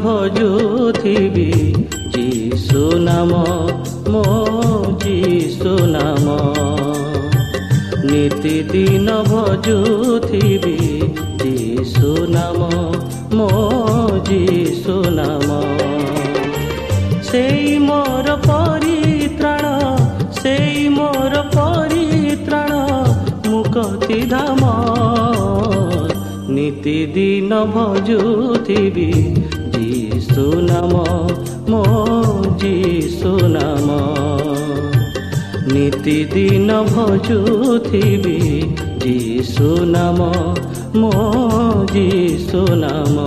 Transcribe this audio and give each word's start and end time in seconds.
ଭଜୁଥିବି 0.00 1.50
ଯୀଶୁ 2.14 2.82
ନାମ 2.98 3.32
ମୋ 4.08 4.24
ଯୀଶୁ 5.04 5.72
ନାମ। 5.86 6.26
ନିତିଦିନ 8.04 9.08
ଭଜୁଥିବି 9.22 10.76
ଯୀଶୁ 11.42 12.10
ନାମ 12.28 12.60
ମୋ 13.34 13.50
ଯୀଶୁ 14.28 14.96
ନାମ। 15.18 15.60
ସେଇ 17.30 17.78
ମୋର 17.78 18.36
ପରିତ୍ରାଣ 18.46 19.64
ସେଇ 20.40 20.88
ମୋର 20.88 21.34
ପରିତ୍ରାଣ 21.54 22.72
ମୁକତି 23.46 24.20
ଧାମ। 24.26 24.62
ନିତିଦିନ 26.48 27.52
ଭଜୁଥିବି 27.74 29.10
ଯୀଶୁ 30.32 30.60
ନାମ 30.66 31.00
ମୋ 31.70 31.80
ଯୀଶୁ 32.60 33.32
ନାମ 33.54 33.96
ନିତିଦିନ 35.72 36.78
ଭଜୁଥିବି 36.88 38.38
ଯୀଶୁ 39.04 39.68
ନାମ 39.90 40.30
ମୋ 40.96 41.12
ଯୀଶୁ 41.92 42.64
ନାମ 42.84 43.26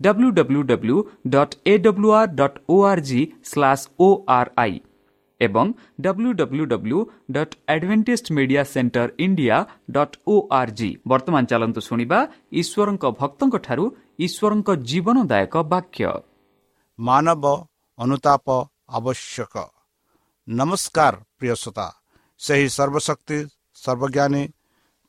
W 0.00 0.28
W 0.30 0.60
W 0.62 0.96
dot 1.34 1.54
A 1.66 1.74
W 1.78 2.10
R 2.12 2.30
dot 2.34 2.58
O 2.68 2.76
R 2.90 3.02
G 3.08 3.20
slash 3.44 3.84
O 4.00 4.08
R 4.36 4.50
I 4.56 4.76
ଏବଂ 5.40 5.66
W 6.00 6.30
W 6.40 6.64
W 6.72 6.98
dot 7.30 7.54
Adventist 7.74 8.26
Media 8.36 8.62
Centre 8.72 9.08
India 9.18 9.56
dot 9.90 10.16
O 10.26 10.34
R 10.52 10.72
G 10.78 10.90
ବର୍ତ୍ତମାନ 11.10 11.42
ଚାଲନ୍ତୁ 11.52 11.80
ଶୁଣିବା 11.88 12.18
ଈଶ୍ୱରଙ୍କ 12.60 13.04
ଭକ୍ତଙ୍କଠାରୁ 13.20 13.84
ଈଶ୍ୱରଙ୍କ 14.26 14.68
ଜୀବନଦାୟକ 14.90 15.54
ବାକ୍ୟ। 15.72 16.12
ମାନବ 16.98 17.44
ଅନୁତାପ 17.98 18.46
ଆବଶ୍ୟକ। 18.96 19.54
ନମସ୍କାର 20.48 21.14
ପ୍ରିୟ 21.38 21.54
ଶ୍ରୋତା। 21.62 21.86
ସେହି 22.40 22.68
ସର୍ବଶକ୍ତି 22.76 23.38
ସର୍ବଜ୍ଞାନୀ 23.82 24.42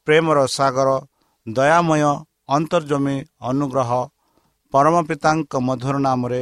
ପ୍ରେମର 0.08 0.40
ସାଗର 0.58 0.90
ଦୟାମୟ 1.48 2.04
ଅନ୍ତର୍ଜମୀ 2.56 3.18
ଅନୁଗ୍ରହ 3.50 3.92
ପରମ 4.74 4.96
ପିତାଙ୍କ 5.08 5.60
ମଧୁର 5.68 5.96
ନାମରେ 6.00 6.42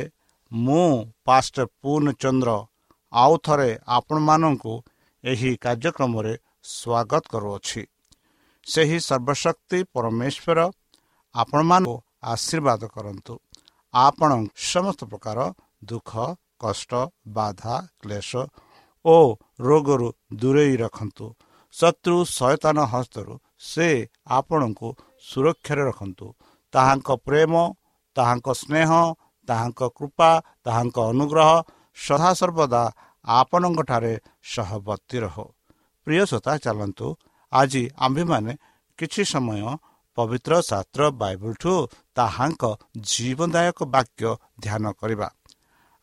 ମୁଁ 0.52 0.90
ପାଷ୍ଟ 1.28 1.56
ପୂର୍ଣ୍ଣଚନ୍ଦ୍ର 1.82 2.52
ଆଉ 3.14 3.34
ଥରେ 3.46 3.70
ଆପଣମାନଙ୍କୁ 3.98 4.74
ଏହି 5.24 5.52
କାର୍ଯ୍ୟକ୍ରମରେ 5.64 6.34
ସ୍ୱାଗତ 6.74 7.24
କରୁଅଛି। 7.34 7.82
ସେହି 8.68 8.98
ସର୍ବଶକ୍ତି 9.00 9.80
ପରମେଶ୍ୱର 9.94 10.60
ଆପଣମାନଙ୍କୁ 11.36 11.96
ଆଶୀର୍ବାଦ 12.34 12.82
କରନ୍ତୁ। 12.96 13.34
ଆପଣ 13.94 14.30
ସମସ୍ତ 14.72 15.02
ପ୍ରକାର 15.12 15.38
ଦୁଃଖ 15.90 16.12
କଷ୍ଟ 16.62 16.92
ବାଧା 17.36 17.76
କ୍ଲେଶ 18.02 18.32
ଓ 19.06 19.18
ରୋଗରୁ 19.60 20.10
ଦୂରେଇ 20.40 20.76
ରଖନ୍ତୁ। 20.84 21.26
ଶତ୍ରୁ 21.76 22.18
ସୟତାନ 22.30 22.78
ହସ୍ତରୁ 22.94 23.34
ସେ 23.62 23.90
ଆପଣଙ୍କୁ 24.38 24.88
ସୁରକ୍ଷାରେ 25.26 25.84
ରଖନ୍ତୁ। 25.90 26.28
ତାହାଙ୍କ 26.74 27.10
ପ୍ରେମ 27.28 27.54
ତାହାଙ୍କ 28.20 28.48
ସ୍ନେହ 28.62 28.90
ତାହାଙ୍କ 29.48 29.82
କୃପା 29.98 30.30
ତାହାଙ୍କ 30.66 30.98
ଅନୁଗ୍ରହ 31.12 31.50
ସଦାସର୍ବଦା 31.98 32.84
ଆପଣଙ୍କଠାରେ 33.26 34.14
ସହବର୍ତ୍ତୀ 34.54 35.18
ରହ। 35.26 35.38
ପ୍ରିୟ 36.08 36.24
ଶ୍ରୋତା 36.30 36.54
ଚାଲନ୍ତୁ। 36.66 37.08
ଆଜି 37.52 37.84
ଆମ୍ଭେମାନେ 37.98 38.52
କିଛି 39.00 39.24
ସମୟ 39.26 39.62
ପବିତ୍ର 40.18 40.52
ଶାସ୍ତ୍ର 40.70 41.02
ବାଇବଲଠୁ 41.22 41.74
ତାହାଙ୍କ 42.18 42.64
ଜୀବନଦାୟକ 43.10 43.80
ବାକ୍ୟ 43.96 44.24
ଧ୍ୟାନ 44.64 44.86
କରିବା। 45.00 45.28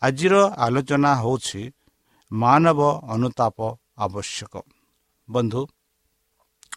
ଆଜିର 0.02 0.34
ଆଲୋଚନା 0.64 1.12
ହେଉଛି 1.22 1.62
ମାନବ 2.30 2.80
ଅନୁତାପ 3.14 3.58
ଆବଶ୍ୟକ। 3.98 4.54
ବନ୍ଧୁ 5.28 5.60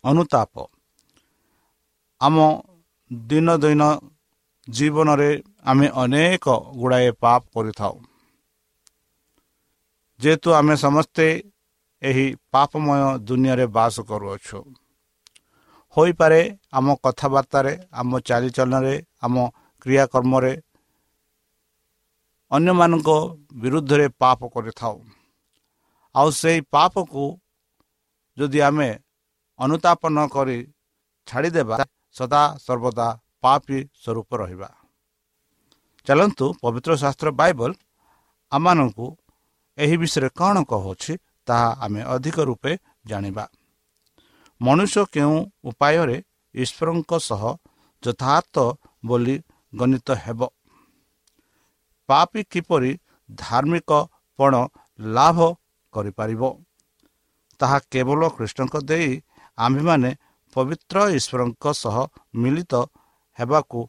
ଅନୁତାପ 0.03 0.53
ଆମ 2.21 2.38
ଦିନ 3.12 3.47
ଦୈନ 3.57 3.83
ଜୀବନରେ 4.69 5.31
ଆମେ 5.63 5.88
ଅନେକ 6.04 6.45
ଗୁଡ଼ାଏ 6.80 7.12
ପାପ 7.24 7.42
କରିଥାଉ। 7.56 7.95
ଯେହେତୁ 10.19 10.50
ଆମେ 10.60 10.75
ସମସ୍ତେ 10.75 11.25
ଏହି 12.01 12.25
ପାପମୟ 12.51 13.01
ଦୁନିଆରେ 13.27 13.66
ବାସ 13.75 13.95
କରୁଅଛୁ। 14.10 14.60
ହୋଇପାରେ 15.98 16.42
ଆମ 16.74 16.88
କଥାବାର୍ତ୍ତାରେ 17.04 17.74
ଆମ 17.92 18.12
ଚାଲିଚଳନରେ 18.19 18.95
ଆମ 19.21 19.36
କ୍ରିୟାକର୍ମରେ 19.81 20.54
ଅନ୍ୟମାନଙ୍କ 22.51 23.10
ବିରୁଦ୍ଧରେ 23.62 24.06
ପାପ 24.21 24.39
କରିଥାଉ। 24.56 24.95
ଆଉ 26.16 26.27
ସେହି 26.31 26.60
ପାପକୁ 26.71 27.24
ଯଦି 28.38 28.60
ଆମେ 28.60 28.89
ଅନୁତାପ 29.60 30.01
ନ 30.10 30.18
କରି 30.36 30.57
ଛାଡ଼ିଦେବା 31.27 31.77
ସଦା 32.16 32.44
ସର୍ବଦା 32.66 33.07
ପାପୀ 33.44 33.77
ସ୍ୱରୂପ 34.01 34.30
ରହିବା। 34.41 34.69
ଚାଲନ୍ତୁ 36.07 36.45
ପବିତ୍ର 36.62 36.91
ଶାସ୍ତ୍ର 36.95 37.30
ବାଇବଲ 37.31 37.71
ଆମମାନଙ୍କୁ 38.51 39.06
ଏହି 39.77 39.95
ବିଷୟରେ 40.01 40.30
କ'ଣ 40.39 40.56
କହୁଅଛି 40.71 41.13
ତାହା 41.47 41.69
ଆମେ 41.80 42.01
ଅଧିକ 42.13 42.38
ରୂପେ 42.50 42.71
ଜାଣିବା। 43.06 43.45
ମନୁଷ୍ୟ 44.62 45.03
କେଉଁ 45.13 45.38
ଉପାୟରେ 45.63 46.18
ଈଶ୍ୱରଙ୍କ 46.56 47.12
ସହ 47.19 47.44
ଯଥାର୍ଥ 48.03 48.56
ବୋଲି 49.06 49.36
ଗଣିତ 49.74 50.07
ହେବ? 50.24 50.39
ପାପି 52.09 52.42
କିପରି 52.51 52.92
ଧାର୍ମିକ 53.30 53.92
ପଣ 54.39 54.53
ଲାଭ 55.00 55.38
କରିପାରିବ? 55.94 56.44
ତାହା 57.59 57.77
କେବଳ 57.92 58.21
କୃଷ୍ଣଙ୍କ 58.35 58.75
ଦେଇ 58.89 59.09
ଆମ୍ଭେମାନେ 59.57 60.12
ପବିତ୍ର 60.56 60.97
ଈଶ୍ୱରଙ୍କ 61.18 61.65
ସହ 61.74 61.95
ମିଳିତ 62.42 62.74
ହେବାକୁ 63.39 63.80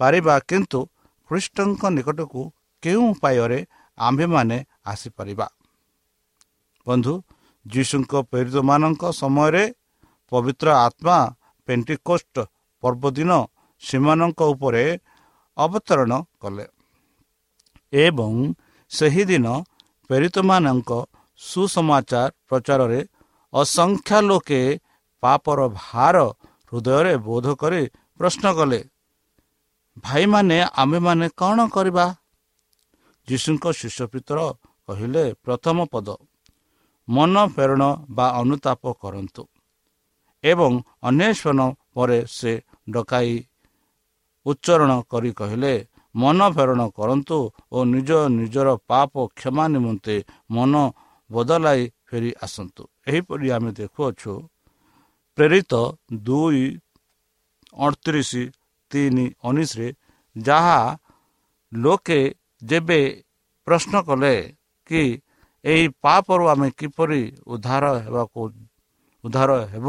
ପାରିବା 0.00 0.34
କିନ୍ତୁ 0.48 0.80
ଖ୍ରୀଷ୍ଟଙ୍କ 1.30 1.82
ନିକଟକୁ 1.96 2.42
କେଉଁ 2.82 3.04
ଉପାୟରେ 3.12 3.58
ଆମ୍ଭେମାନେ 3.98 4.56
ଆସିପାରିବା? 4.90 5.46
ବନ୍ଧୁ 6.86 7.14
ଯୀଶୁଙ୍କ 7.66 8.12
ପ୍ରେରିତମାନଙ୍କ 8.30 9.02
ସମୟରେ 9.20 9.64
ପବିତ୍ର 10.32 10.68
ଆତ୍ମା 10.86 11.18
ପେଣ୍ଟିକୋଷ୍ଟ 11.68 12.36
ପର୍ବଦିନ 12.82 13.30
ସେମାନଙ୍କ 13.82 14.40
ଉପରେ 14.52 14.84
ଅବତରଣ 15.56 16.12
କଲେ 16.42 16.64
ଏବଂ 17.92 18.32
ସେହିଦିନ 18.90 19.46
ପ୍ରେରିତମାନଙ୍କ 20.10 20.90
ସୁସମାଚାର 21.40 22.30
ପ୍ରଚାରରେ 22.48 23.00
ଅସଂଖ୍ୟ 23.52 24.18
ଲୋକେ 24.28 24.60
ପାପର 25.22 25.58
ଭାର 25.76 26.16
ହୃଦୟରେ 26.72 27.14
ବୋଧ 27.26 27.46
କରି 27.62 27.82
ପ୍ରଶ୍ନ 28.20 28.44
କଲେ 28.58 28.80
ଭାଇମାନେ 30.04 30.56
ଆମ୍ଭେମାନେ 30.82 31.26
କ'ଣ 31.40 31.58
କରିବା? 31.76 32.06
ଯୀଶୁଙ୍କ 33.28 33.64
ଶିଷ୍ୟ 33.80 34.04
ପିତର 34.12 34.38
କହିଲେ 34.88 35.24
ପ୍ରଥମ 35.44 35.78
ପଦ 35.92 36.08
ମନ 37.08 37.34
ପ୍ରେରଣ 37.54 37.82
ବା 38.16 38.26
ଅନୁତାପ 38.40 38.82
କରନ୍ତୁ 39.02 39.42
ଏବଂ 40.44 40.72
ଅନ୍ୱେଷଣ 41.08 41.58
ପରେ 41.94 42.18
ସେ 42.28 42.52
ଡକାଇ 42.90 43.32
ଉଚ୍ଚାରଣ 44.46 44.92
କରି 45.12 45.30
କହିଲେ 45.40 45.72
ମନ 46.14 46.38
ପ୍ରେରଣ 46.56 46.80
କରନ୍ତୁ 46.98 47.38
ଓ 47.72 47.78
ନିଜ 47.94 48.10
ନିଜର 48.38 48.68
ପାପ 48.90 49.12
କ୍ଷମା 49.38 49.64
ନିମନ୍ତେ 49.74 50.16
ମନ 50.50 50.72
ବଦଳାଇ 51.30 51.82
ଫେରି 52.06 52.30
ଆସନ୍ତୁ। 52.44 52.82
ଏହିପରି 53.08 53.46
ଆମେ 53.56 53.70
ଦେଖୁଅଛୁ 53.80 54.32
ପ୍ରେରିତ 55.38 55.72
ଦୁଇ 56.26 56.62
ଅଣତିରିଶ 57.76 58.30
ତିନି 58.90 59.24
ଉଣେଇଶରେ 59.42 59.88
ଯାହା 60.36 60.78
ଲୋକେ 61.72 62.20
ଯେବେ 62.62 63.00
ପ୍ରଶ୍ନ 63.66 63.94
କଲେ 64.08 64.34
କି 64.90 65.02
ଏହି 65.64 65.84
ପାପରୁ 66.02 66.44
ଆମେ 66.52 66.68
କିପରି 66.78 67.22
ଉଦ୍ଧାର 67.46 67.84
ହେବାକୁ 68.04 68.40
ଉଦ୍ଧାର 69.24 69.50
ହେବ 69.72 69.88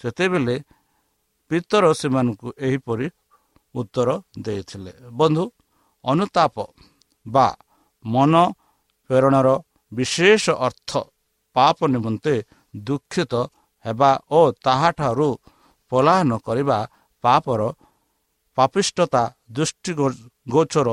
ସେତେବେଳେ 0.00 0.56
ପିତର 1.50 1.84
ସେମାନଙ୍କୁ 2.00 2.48
ଏହିପରି 2.58 3.06
ଉତ୍ତର 3.74 4.08
ଦେଇଥିଲେ 4.44 4.92
ବନ୍ଧୁ 5.12 5.44
ଅନୁତାପ 6.04 6.56
ବା 7.26 7.46
ମନ 8.04 8.32
ପ୍ରେରଣାର 9.10 9.48
ବିଶେଷ 9.92 10.44
ଅର୍ଥ 10.60 10.90
ପାପ 11.56 11.78
ନିମନ୍ତେ 11.86 12.34
ଦୁଃଖିତ 12.84 13.32
ହେବା 13.84 14.10
ଓ 14.30 14.40
ତାହାଠାରୁ 14.64 15.30
ପଲାୟନ 15.92 16.30
କରିବା 16.46 16.78
ପାପର 17.24 17.60
ପାପିଷ୍ଟତା 18.58 19.22
ଦୃଷ୍ଟି 19.54 19.92
ଗୋଚର 20.48 20.88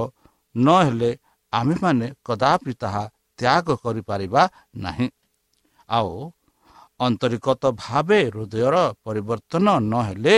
ନହେଲେ 0.56 1.12
ଆମ୍ଭେମାନେ 1.54 2.08
କଦାପି 2.28 2.74
ତାହା 2.82 3.04
ତ୍ୟାଗ 3.40 3.68
କରିପାରିବା 3.84 4.42
ନାହିଁ। 4.84 5.08
ଆଉ 5.90 6.12
ଅନ୍ତରିକତ 7.00 7.64
ଭାବେ 7.84 8.20
ହୃଦୟର 8.36 8.76
ପରିବର୍ତ୍ତନ 9.06 9.68
ନହେଲେ 9.92 10.38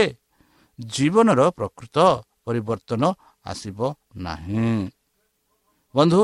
ଜୀବନର 0.80 1.42
ପ୍ରକୃତ 1.58 1.98
ପରିବର୍ତ୍ତନ 2.46 3.04
ଆସିବ 3.46 3.80
ନାହିଁ। 4.26 4.72
ବନ୍ଧୁ 5.96 6.22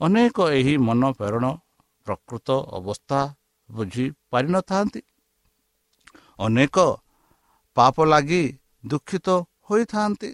ଅନେକ 0.00 0.36
ଏହି 0.58 0.74
ମନ 0.86 1.02
ପ୍ରେରଣ 1.18 1.44
ପ୍ରକୃତ 2.06 2.48
ଅବସ୍ଥା 2.78 3.20
ବୁଝି 3.70 4.06
ପାରିନଥାନ୍ତି। 4.30 5.00
ଅନେକ 6.38 6.76
ପାପ 7.76 7.96
ଲାଗି 8.12 8.44
ଦୁଃଖିତ 8.84 9.28
ହୋଇଥାନ୍ତି। 9.66 10.30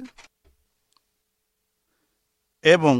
ଏବଂ 2.65 2.97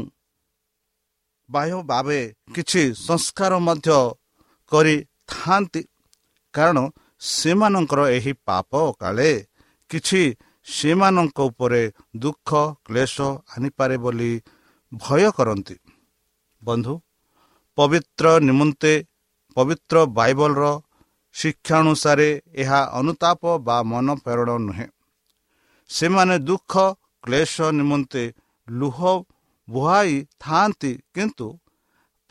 ବାହ୍ୟ 1.49 1.79
ଭାବେ 1.83 2.19
କିଛି 2.55 2.81
ସଂସ୍କାର 3.07 3.53
ମଧ୍ୟ 3.59 3.97
କରିଥାନ୍ତି। 4.71 5.81
କାରଣ 6.53 6.77
ସେମାନଙ୍କର 7.31 8.01
ଏହି 8.09 8.33
ପାପ 8.47 8.71
କାଳେ 8.99 9.31
କିଛି 9.89 10.21
ସେମାନଙ୍କ 10.67 11.37
ଉପରେ 11.49 11.83
ଦୁଃଖ 12.17 12.49
କ୍ଲେଶ 12.85 13.15
ଆଣିପାରେ 13.53 13.95
ବୋଲି 13.97 14.31
ଭୟ 14.91 15.23
କରନ୍ତି। 15.37 15.75
ବନ୍ଧୁ 16.61 16.93
ପବିତ୍ର 17.77 18.25
ନିମନ୍ତେ 18.39 18.93
ପବିତ୍ର 19.57 19.95
ବାଇବଲର 20.17 20.63
ଶିକ୍ଷାନୁସାରେ 21.35 22.29
ଏହା 22.53 22.79
ଅନୁତାପ 22.99 23.41
ବା 23.67 23.77
ମନ 23.83 24.07
ପ୍ରେରଣ 24.23 24.49
ନୁହେଁ। 24.67 24.87
ସେମାନେ 25.91 26.35
ଦୁଃଖ 26.39 26.73
କ୍ଲେଶ 27.23 27.55
ନିମନ୍ତେ 27.77 28.23
ଲୁହ 28.67 28.99
ବୁହାଇ 29.67 30.15
ଥାଆନ୍ତି 30.39 30.91
କିନ୍ତୁ 31.15 31.47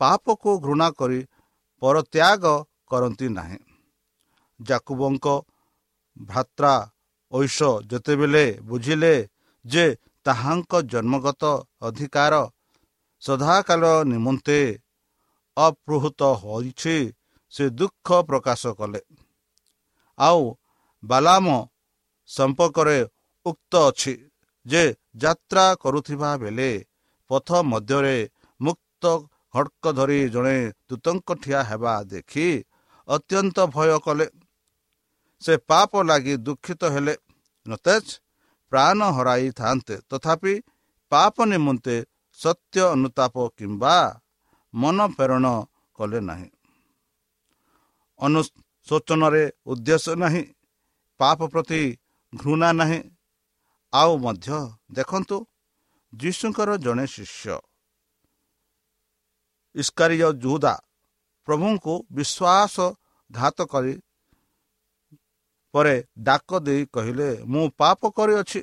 ପାପକୁ 0.01 0.51
ଘୃଣା 0.65 0.87
କରି 0.99 1.19
ପରତ୍ୟାଗ 1.81 2.43
କରନ୍ତି 2.89 3.27
ନାହିଁ। 3.29 3.59
ଜାକୁବଙ୍କ 4.59 5.27
ଭ୍ରାତ୍ରା 6.21 6.73
ଐଶ 7.31 7.57
ଯେତେବେଳେ 7.89 8.45
ବୁଝିଲେ 8.69 9.13
ଯେ 9.65 9.85
ତାହାଙ୍କ 10.25 10.71
ଜନ୍ମଗତ 10.91 11.43
ଅଧିକାର 11.81 12.33
ସଦାକାଳ 13.23 13.83
ନିମନ୍ତେ 14.11 14.59
ଅପୃହୃତ 15.57 16.21
ହୋଇଛି 16.41 16.97
ସେ 17.53 17.63
ଦୁଃଖ 17.79 18.07
ପ୍ରକାଶ 18.29 18.61
କଲେ। 18.79 19.01
ଆଉ 20.19 20.41
ବାଲାମ 21.03 21.45
ସମ୍ପର୍କରେ 22.29 22.97
ଉକ୍ତ 23.45 23.73
ଅଛି 23.75 24.13
ଯେ 24.65 24.83
ଯାତ୍ରା 25.15 25.65
କରୁଥିବା 25.75 26.31
ବେଳେ 26.37 26.71
ପଥ 27.29 27.49
ମଧ୍ୟରେ 27.63 28.17
ମୁକ୍ତ 28.61 29.03
ହଡ଼କ 29.55 29.83
ଧରି 29.91 30.19
ଜଣେ 30.29 30.57
ଦୂତଙ୍କ 30.89 31.29
ଠିଆ 31.33 31.61
ହେବା 31.63 31.93
ଦେଖି 32.03 32.47
ଅତ୍ୟନ୍ତ 33.07 33.57
ଭୟ 33.65 33.99
କଲେ। 33.99 34.27
ସେ 35.41 35.53
ପାପ 35.69 35.91
ଲାଗି 36.03 36.33
ଦୁଃଖିତ 36.37 36.83
ହେଲେ। 36.85 37.15
ନତେଜ 37.65 38.05
ପ୍ରାଣ 38.71 38.99
ହରାଇଥାନ୍ତେ। 39.11 39.95
ତଥାପି 40.09 40.53
ପାପ 41.11 41.35
ନିମନ୍ତେ 41.45 41.95
ସତ୍ୟ 42.39 42.81
ଅନୁତାପ 42.95 43.35
କିମ୍ବା 43.57 43.95
ମନ 44.73 44.97
ପ୍ରେରଣ 45.07 45.45
କଲେ 45.95 46.19
ନାହିଁ। 46.19 46.49
ଅନୁଶୋଚନରେ 48.19 49.43
ଉଦ୍ଦେଶ୍ୟ 49.65 50.13
ନାହିଁ। 50.15 50.43
ପାପ 51.19 51.39
ପ୍ରତି 51.47 51.81
ଘୃଣା 52.33 52.69
ନାହିଁ। 52.73 53.01
ଆଉ 53.93 54.11
ମଧ୍ୟ 54.17 54.57
ଦେଖନ୍ତୁ 54.91 55.37
ଯୀଶୁଙ୍କର 56.13 56.69
ଜଣେ 56.77 57.05
ଶିଷ୍ୟ। 57.07 57.55
ଇସ୍କାରିୟ 59.75 60.27
ଜୁଦା 60.33 60.75
ପ୍ରଭୁଙ୍କୁ 61.47 61.93
ବିଶ୍ୱାସ 62.11 62.75
ଘାତ 63.31 63.57
କରି 63.73 63.93
ପରେ 65.73 65.95
ଡାକ 66.17 66.49
ଦେଇ 66.59 66.81
କହିଲେ 66.85 67.29
ମୁଁ 67.43 67.65
ପାପ 67.79 68.01
କରିଅଛି। 68.17 68.61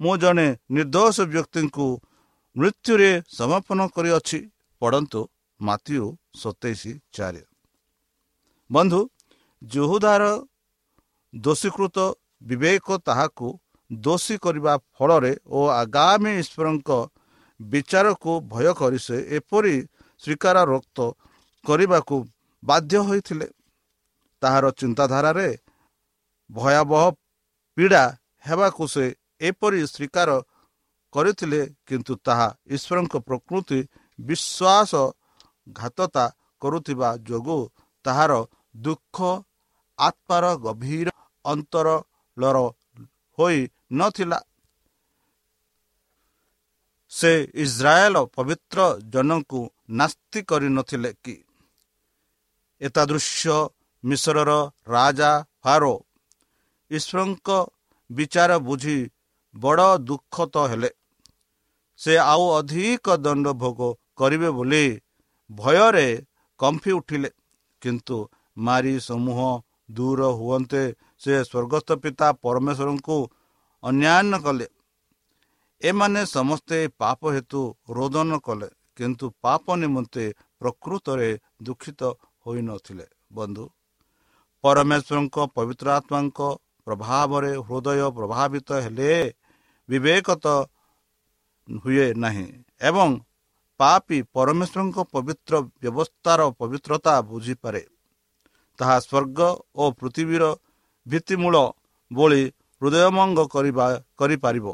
ମୁଁ 0.00 0.14
ଜଣେ 0.16 0.48
ନିର୍ଦ୍ଦୋଷ 0.70 1.16
ବ୍ୟକ୍ତିଙ୍କୁ 1.32 1.86
ମୃତ୍ୟୁରେ 2.56 3.10
ସମାପନ 3.28 3.80
କରିଅଛି। 3.96 4.38
ପଢ଼ନ୍ତୁ 4.82 5.20
ମାତିଉ 5.60 6.06
ସତେଇଶ 6.40 6.82
ଚାରି। 7.12 7.42
ବନ୍ଧୁ 8.70 9.00
ଜୁହୁଦାର 9.62 10.22
ଦୋଷୀକୃତ 11.34 11.96
ବିବେକ 12.42 12.86
ତାହାକୁ 13.06 13.48
ଦୋଷୀ 13.92 14.36
କରିବା 14.44 14.74
ଫଳରେ 14.94 15.32
ଓ 15.46 15.60
ଆଗାମୀ 15.72 16.32
ଈଶ୍ୱରଙ୍କ 16.42 16.90
ବିଚାରକୁ 17.60 18.32
ଭୟ 18.52 18.66
କରି 18.74 18.98
ସେ 18.98 19.16
ଏପରି 19.38 19.74
ସ୍ୱୀକାର 20.22 20.56
ରକ୍ତ 20.72 20.98
କରିବାକୁ 21.64 22.16
ବାଧ୍ୟ 22.62 22.98
ହୋଇଥିଲେ। 23.08 23.48
ତାହାର 24.42 24.64
ଚିନ୍ତାଧାରାରେ 24.80 25.48
ଭୟାବହ 26.50 27.04
ପୀଡ଼ା 27.76 28.04
ହେବାକୁ 28.44 28.82
ସେ 28.94 29.04
ଏପରି 29.40 29.80
ସ୍ୱୀକାର 29.86 30.30
କରିଥିଲେ 31.12 31.60
କିନ୍ତୁ 31.86 32.12
ତାହା 32.26 32.48
ଈଶ୍ୱରଙ୍କ 32.74 33.14
ପ୍ରକୃତି 33.28 33.78
ବିଶ୍ୱାସ 34.18 34.92
ଘାତତା 35.72 36.24
କରୁଥିବା 36.62 37.08
ଯୋଗୁଁ 37.28 37.62
ତାହାର 38.04 38.32
ଦୁଃଖ 38.84 39.16
ଆତ୍ମାର 39.98 40.44
ଗଭୀର 40.64 41.08
ଅନ୍ତରଳର 41.44 42.58
ହୋଇ 43.42 43.60
ନଥିଲା। 43.92 44.38
ସେ 47.12 47.32
ଇସ୍ରାଏଲ 47.54 48.16
ପବିତ୍ର 48.36 48.78
ଜନଙ୍କୁ 49.12 49.60
ନାସ୍ତି 49.90 50.40
କରିନଥିଲେ 50.42 51.10
କି? 51.24 51.36
ଏତାଦୃଶ୍ୟ 52.80 53.56
ମିଶ୍ରର 54.04 54.50
ରାଜା 54.88 55.32
ଫାରୋ 55.62 55.94
ଈଶ୍ୱରଙ୍କ 56.90 57.48
ବିଚାର 58.10 58.50
ବୁଝି 58.58 58.98
ବଡ଼ 59.54 59.88
ଦୁଃଖତ 60.08 60.54
ହେଲେ। 60.70 60.90
ସେ 62.00 62.12
ଆଉ 62.32 62.44
ଅଧିକ 62.58 63.06
ଦଣ୍ଡ 63.16 63.46
ଭୋଗ 63.62 63.80
କରିବେ 64.16 64.50
ବୋଲି 64.50 64.84
ଭୟରେ 65.50 66.08
କମ୍ଫି 66.60 66.92
ଉଠିଲେ। 66.92 67.30
କିନ୍ତୁ 67.82 68.18
ମାରି 68.56 68.94
ସମୂହ 69.00 69.38
ଦୂର 69.96 70.20
ହୁଅନ୍ତେ 70.38 70.82
ସେ 71.22 71.34
ସ୍ୱର୍ଗସ୍ଥ 71.42 71.90
ପିତା 72.02 72.28
ପରମେଶ୍ୱରଙ୍କୁ 72.44 73.16
ଅନ୍ୟାନ୍ୟ 73.82 74.36
କଲେ। 74.44 74.66
ଏମାନେ 75.82 76.20
ସମସ୍ତେ 76.30 76.78
ପାପ 77.02 77.20
ହେତୁ 77.34 77.60
ରୋଦନ 77.96 78.30
କଲେ 78.46 78.68
କିନ୍ତୁ 78.98 79.26
ପାପ 79.44 79.64
ନିମନ୍ତେ 79.82 80.24
ପ୍ରକୃତରେ 80.60 81.30
ଦୁଃଖିତ 81.66 82.00
ହୋଇନଥିଲେ। 82.44 83.06
ବନ୍ଧୁ 83.36 83.64
ପରମେଶ୍ୱରଙ୍କ 84.64 85.36
ପବିତ୍ର 85.56 85.86
ଆତ୍ମାଙ୍କ 85.98 86.40
ପ୍ରଭାବରେ 86.86 87.52
ହୃଦୟ 87.66 88.00
ପ୍ରଭାବିତ 88.18 88.68
ହେଲେ 88.84 89.12
ବିବେକତ 89.88 90.46
ହୁଏ 91.82 92.06
ନାହିଁ 92.22 92.46
ଏବଂ 92.88 93.10
ପାପି 93.80 94.18
ପରମେଶ୍ୱରଙ୍କ 94.36 94.98
ପବିତ୍ର 95.14 95.54
ବ୍ୟବସ୍ଥାର 95.82 96.40
ପବିତ୍ରତା 96.60 97.14
ବୁଝିପାରେ। 97.30 97.82
ତାହା 98.82 98.96
ସ୍ୱର୍ଗ 99.00 99.40
ଓ 99.74 99.84
ପୃଥିବୀର 99.98 100.44
ଭିତ୍ତିମୂଳ 101.06 101.56
ଭଳି 102.10 102.42
ହୃଦୟମଙ୍ଗ 102.82 103.40
କରିବା 103.54 103.86
କରିପାରିବ। 104.18 104.66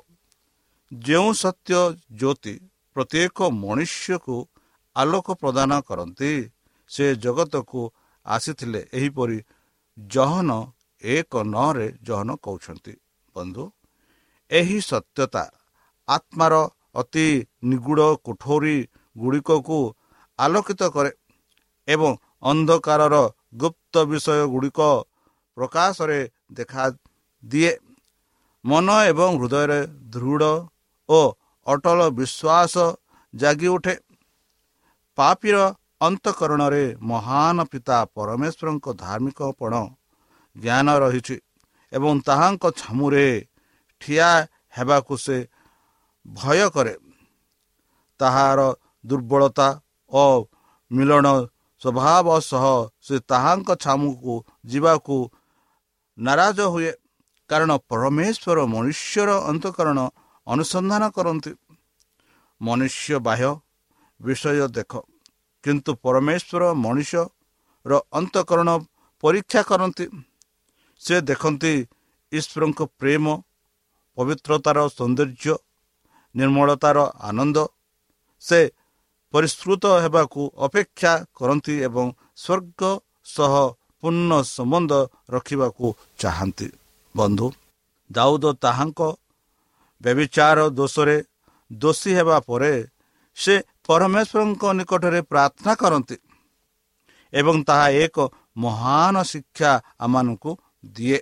ଯେଉଁ 0.93 1.31
ସତ୍ୟ 1.43 1.81
ଜ୍ୟୋତି 2.21 2.55
ପ୍ରତ୍ୟେକ 2.97 3.39
ମନୁଷ୍ୟକୁ 3.63 4.37
ଆଲୋକ 4.97 5.27
ପ୍ରଦାନ 5.43 5.71
କରନ୍ତି 5.89 6.33
ସେ 6.91 7.07
ଜଗତକୁ 7.25 7.81
ଆସିଥିଲେ 8.27 8.81
ଏହିପରି 8.99 9.39
ଜହନ 9.99 10.51
ଏକ 11.03 11.33
ନରେ 11.47 11.89
ଜହନ 12.09 12.29
କହୁଛନ୍ତି। 12.45 12.95
ବନ୍ଧୁ 13.35 13.65
ଏହି 14.51 14.79
ସତ୍ୟତା 14.91 15.45
ଆତ୍ମାର 16.09 16.55
ଅତି 16.95 17.27
ନିଗୁଢ଼ 17.71 18.09
କୋଠରୀ 18.27 18.77
ଗୁଡ଼ିକକୁ 19.17 19.79
ଆଲୋକିତ 20.39 20.83
କରେ 20.95 21.11
ଏବଂ 21.89 22.11
ଅନ୍ଧକାରର 22.43 23.17
ଗୁପ୍ତ 23.53 23.95
ବିଷୟ 24.11 24.41
ଗୁଡ଼ିକ 24.53 24.81
ପ୍ରକାଶରେ 25.57 26.21
ଦେଖା 26.53 26.85
ଦିଏ। 27.45 27.73
ମନ 28.65 28.89
ଏବଂ 29.11 29.31
ହୃଦୟରେ 29.41 29.81
ଦୃଢ଼ 30.13 30.53
ଓ 31.09 31.21
ଅଟଳ 31.67 32.01
ବିଶ୍ୱାସ 32.19 32.75
ଜାଗି 33.35 33.69
ଉଠେ। 33.77 33.95
ପାପିର 35.19 35.57
ଅନ୍ତଃକରଣରେ 36.01 36.85
ମହାନ 37.03 37.57
ପିତା 37.73 37.99
ପରମେଶ୍ୱରଙ୍କ 38.15 38.87
ଧାର୍ମିକ 39.03 39.41
ପଣ 39.59 39.75
ଜ୍ଞାନ 40.57 40.87
ରହିଛି 41.03 41.37
ଏବଂ 41.93 42.15
ତାହାଙ୍କ 42.29 42.65
ଛାମୁରେ 42.81 43.27
ଠିଆ 44.03 44.31
ହେବାକୁ 44.77 45.15
ସେ 45.25 45.37
ଭୟ 46.27 46.61
କରେ। 46.75 46.95
ତାହାର 48.21 48.61
ଦୁର୍ବଳତା 49.05 49.69
ଓ 50.13 50.25
ମିଳନ 50.91 51.27
ସ୍ୱଭାବ 51.83 52.27
ସହ 52.51 52.65
ସେ 53.07 53.17
ତାହାଙ୍କ 53.31 53.69
ଛାମୁକୁ 53.85 54.35
ଯିବାକୁ 54.65 55.17
ନାରାଜ 56.19 56.59
ହୁଏ। 56.73 56.91
କାରଣ 57.51 57.71
ପରମେଶ୍ୱର 57.91 58.59
ମନୁଷ୍ୟର 58.75 59.31
ଅନ୍ତଃକରଣ 59.51 59.99
ଅନୁସନ୍ଧାନ 60.47 61.03
କରନ୍ତି। 61.17 61.53
ମନୁଷ୍ୟ 62.61 63.19
ବାହ୍ୟ 63.27 63.51
ବିଷୟ 64.21 64.67
ଦେଖ। 64.77 64.93
କିନ୍ତୁ 65.65 65.91
ପରମେଶ୍ୱର 66.05 66.63
ମଣିଷର 66.85 67.93
ଅନ୍ତଃକରଣ 68.13 68.69
ପରୀକ୍ଷା 69.23 69.61
କରନ୍ତି। 69.71 70.07
ସେ 71.03 71.15
ଦେଖନ୍ତି 71.21 71.73
ଈଶ୍ୱରଙ୍କ 72.33 72.81
ପ୍ରେମ 73.01 73.25
ପବିତ୍ରତାର 74.19 74.79
ସୌନ୍ଦର୍ଯ୍ୟ 74.89 75.55
ନିର୍ମଳତାର 76.35 76.99
ଆନନ୍ଦ। 77.29 77.59
ସେ 78.43 78.61
ପରିଷ୍କୃତ 79.35 79.85
ହେବାକୁ 80.05 80.43
ଅପେକ୍ଷା 80.59 81.13
କରନ୍ତି 81.35 81.75
ଏବଂ 81.87 82.07
ସ୍ୱର୍ଗ 82.37 82.83
ସହ 83.27 83.55
ପୂର୍ଣ୍ଣ 84.01 84.31
ସମ୍ବନ୍ଧ 84.49 84.93
ରଖିବାକୁ 85.31 85.87
ଚାହାନ୍ତି। 86.19 86.69
ବନ୍ଧୁ 87.15 87.47
ଦାଉଦ 88.11 88.45
ତାହାଙ୍କ 88.63 89.01
ବ୍ୟବିଚାର 90.01 90.59
ଦୋଷରେ 90.71 91.17
ଦୋଷୀ 91.71 92.11
ହେବା 92.19 92.37
ପରେ 92.41 92.73
ସେ 93.37 93.55
ପରମେଶ୍ୱରଙ୍କ 93.87 94.63
ନିକଟରେ 94.79 95.21
ପ୍ରାର୍ଥନା 95.23 95.73
କରନ୍ତି 95.75 96.17
ଏବଂ 97.33 97.57
ତାହା 97.65 97.89
ଏକ 98.05 98.17
ମହାନ 98.57 99.15
ଶିକ୍ଷା 99.23 99.73
ଆମମାନଙ୍କୁ 100.01 100.51
ଦିଏ। 100.95 101.19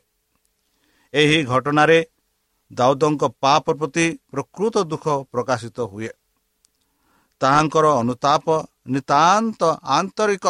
ଏହି 1.15 1.39
ଘଟଣାରେ 1.45 1.99
ଦାଉଦଙ୍କ 2.71 3.23
ପାପ 3.43 3.65
ପ୍ରତି 3.79 4.07
ପ୍ରକୃତ 4.31 4.75
ଦୁଃଖ 4.83 5.07
ପ୍ରକାଶିତ 5.33 5.79
ହୁଏ। 5.93 6.11
ତାହାଙ୍କର 7.41 7.87
ଅନୁତାପ 8.01 8.47
ନିତାନ୍ତ 8.89 9.61
ଆନ୍ତରିକ 9.97 10.45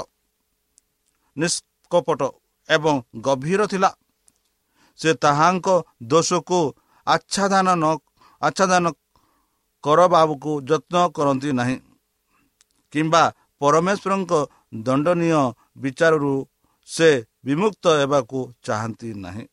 ନିଷ୍କପଟ 1.37 2.21
ଏବଂ 2.69 2.95
ଗଭୀର 3.27 3.61
ଥିଲା। 3.73 3.91
ସେ 4.99 5.11
ତାହାଙ୍କ 5.25 5.69
ଦୋଷକୁ 6.11 6.61
ଆଚ୍ଛାଦନ 7.07 7.69
ନ 7.83 7.85
ଆଚ୍ଛାଦନ 8.43 8.85
କରବାବୁକୁ 9.85 10.53
ଯତ୍ନ 10.69 10.95
କରନ୍ତି 11.17 11.51
ନାହିଁ 11.53 11.77
କିମ୍ବା 12.93 13.23
ପରମେଶ୍ୱରଙ୍କ 13.61 14.33
ଦଣ୍ଡନୀୟ 14.87 15.43
ବିଚାରରୁ 15.83 16.35
ସେ 16.89 17.09
ବିମୁକ୍ତ 17.45 17.85
ହେବାକୁ 18.01 18.39
ଚାହାନ୍ତି 18.65 19.11
ନାହିଁ। 19.25 19.45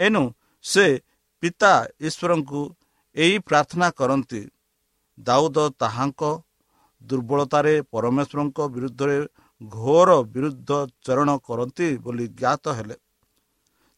ଏଣୁ 0.00 0.22
ସେ 0.64 0.86
ପିତା 1.42 1.72
ଈଶ୍ୱରଙ୍କୁ 2.06 2.60
ଏହି 3.16 3.36
ପ୍ରାର୍ଥନା 3.48 3.88
କରନ୍ତି। 3.98 4.42
ଦାଉଦ 5.26 5.58
ତାହାଙ୍କ 5.80 6.22
ଦୁର୍ବଳତାରେ 7.02 7.74
ପରମେଶ୍ୱରଙ୍କ 7.92 8.58
ବିରୁଦ୍ଧରେ 8.74 9.18
ଘୋର 9.60 10.10
ବିରୁଦ୍ଧ 10.34 10.70
ଚରଣ 11.06 11.30
କରନ୍ତି 11.46 11.88
ବୋଲି 11.98 12.26
ଜ୍ଞାତ 12.40 12.64
ହେଲେ। 12.70 12.96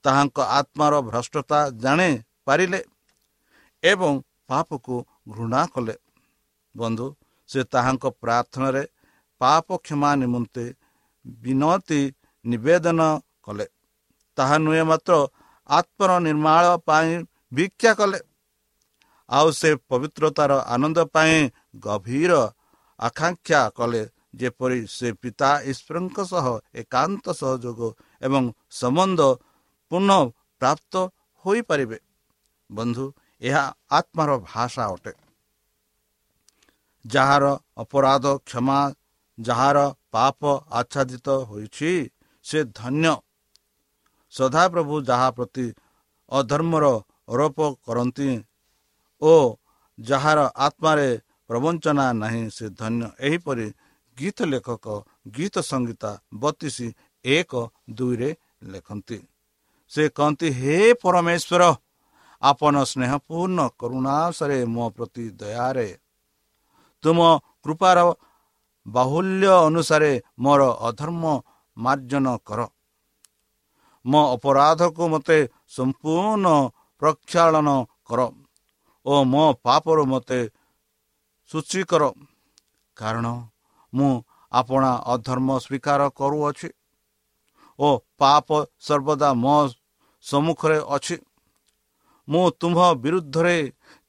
ତାହାଙ୍କ 0.05 0.39
ଆତ୍ମାର 0.59 0.95
ଭ୍ରଷ୍ଟତା 1.01 1.59
ଜାଣି 1.83 2.11
ପାରିଲେ 2.45 2.81
ଏବଂ 3.83 4.13
ପାପକୁ 4.49 4.97
ଘୃଣା 5.29 5.63
କଲେ। 5.67 5.95
ବନ୍ଧୁ 6.75 7.07
ସେ 7.49 7.61
ତାହାଙ୍କ 7.65 8.05
ପ୍ରାର୍ଥନାରେ 8.23 8.83
ପାପ 9.41 9.67
କ୍ଷମା 9.77 10.11
ନିମନ୍ତେ 10.15 10.65
ବିନତି 11.25 12.01
ନିବେଦନ 12.45 13.01
କଲେ। 13.43 13.67
ତାହା 14.39 14.57
ନୁହେଁ 14.59 14.85
ମାତ୍ର 14.85 15.13
ଆତ୍ମର 15.69 16.11
ନିର୍ମାଳ 16.19 16.65
ପାଇଁ 16.87 17.11
ଭିକ୍ଷା 17.53 17.93
କଲେ। 17.95 18.19
ଆଉ 19.29 19.49
ସେ 19.51 19.71
ପବିତ୍ରତାର 19.89 20.53
ଆନନ୍ଦ 20.75 20.99
ପାଇଁ 21.15 21.37
ଗଭୀର 21.79 22.33
ଆକାଂକ୍ଷା 23.01 23.61
କଲେ 23.71 24.03
ଯେପରି 24.35 24.81
ସେ 24.87 25.09
ପିତା 25.13 25.51
ଈଶ୍ୱରଙ୍କ 25.63 26.19
ସହ 26.25 26.47
ଏକାନ୍ତ 26.75 27.27
ସହଯୋଗ 27.33 27.81
ଏବଂ 28.23 28.45
ସମ୍ବନ୍ଧ 28.71 29.21
ପୁନଃ 29.91 30.23
ପ୍ରାପ୍ତ 30.61 30.95
ହୋଇପାରିବେ। 31.45 31.99
ବନ୍ଧୁ 32.71 33.05
ଏହା 33.43 33.65
ଆତ୍ମାର 33.91 34.31
ଭାଷା 34.39 34.85
ଅଟେ। 34.95 35.13
ଯାହାର 37.05 37.45
ଅପରାଧ 37.77 38.27
କ୍ଷମା 38.47 38.81
ଯାହାର 39.41 39.79
ପାପ 40.11 40.41
ଆଚ୍ଛାଦିତ 40.71 41.29
ହୋଇଛି 41.29 41.93
ସେ 42.45 42.59
ଧନ୍ୟ। 42.65 43.15
ସଦାପ୍ରଭୁ 44.33 44.95
ଯାହା 45.03 45.29
ପ୍ରତି 45.31 45.67
ଅଧର୍ମର 46.31 46.85
ଆରୋପ 47.29 47.59
କରନ୍ତି 47.87 48.29
ଓ 49.23 49.35
ଯାହାର 49.99 50.39
ଆତ୍ମାରେ 50.57 51.09
ପ୍ରବଞ୍ଚନା 51.51 52.07
ନାହିଁ 52.13 52.45
ସେ 52.51 52.67
ଧନ୍ୟ। 52.71 53.07
ଏହିପରି 53.19 53.67
ଗୀତ 54.17 54.39
ଲେଖକ 54.45 54.87
ଗୀତ 55.37 55.55
ସଙ୍ଗୀତା 55.61 56.11
ବତିଶ 56.35 56.77
ଏକ 57.25 57.53
ଦୁଇରେ 57.91 58.31
ଲେଖନ୍ତି। 58.73 59.19
ସେ 59.93 60.03
କହନ୍ତି 60.09 60.49
ହେ 60.53 60.77
ପରମେଶ୍ୱର 61.03 61.63
ଆପଣ 62.43 62.75
ସ୍ନେହପୂର୍ଣ୍ଣ 62.85 63.59
କରୁଣାସରେ 63.79 64.59
ମୋ 64.75 64.85
ପ୍ରତି 64.91 65.25
ଦୟାରେ। 65.41 65.89
ତୁମ 67.05 67.19
କୃପାର 67.63 67.99
ବାହୁଲ୍ୟ 68.87 69.47
ଅନୁସାରେ 69.69 70.13
ମୋର 70.39 70.63
ଅଧର୍ମ 70.89 71.25
ମାର୍ଜନ 71.77 72.27
କର। 72.45 72.61
ମୋ 74.05 74.23
ଅପରାଧକୁ 74.35 75.03
ମୋତେ 75.09 75.39
ସମ୍ପୂର୍ଣ୍ଣ 75.69 76.47
ପ୍ରକ୍ଷାଳନ 77.03 77.69
କର। 78.05 78.21
ଓ 79.07 79.15
ମୋ 79.25 79.45
ପାପରୁ 79.65 80.03
ମୋତେ 80.07 80.41
ସୂଚୀ 81.51 81.81
କର 81.85 82.03
କାରଣ 82.97 83.27
ମୁଁ 83.93 84.13
ଆପଣା 84.53 84.91
ଅଧର୍ମ 85.13 85.49
ସ୍ୱୀକାର 85.65 86.01
କରୁଅଛି 86.19 86.69
ଓ 87.79 87.89
ପାପ 88.19 88.49
ସର୍ବଦା 88.79 89.31
ମୋ 89.35 89.57
ସମ୍ମୁଖରେ 90.25 90.79
ଅଛି। 90.97 91.17
ମୁଁ 92.29 92.45
ତୁମ୍ଭ 92.61 92.79
ବିରୁଦ୍ଧରେ 92.95 93.57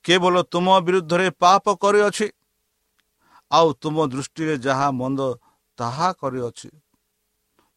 କେବଳ 0.05 0.35
ତୁମ 0.43 0.67
ବିରୁଦ୍ଧରେ 0.85 1.27
ପାପ 1.43 1.65
କରିଅଛି। 1.83 2.27
ଆଉ 3.51 3.67
ତୁମ 3.81 3.95
ଦୃଷ୍ଟିରେ 4.07 4.55
ଯାହା 4.57 4.87
ମନ୍ଦ 4.91 5.21
ତାହା 5.79 6.09
କରିଅଛି। 6.21 6.69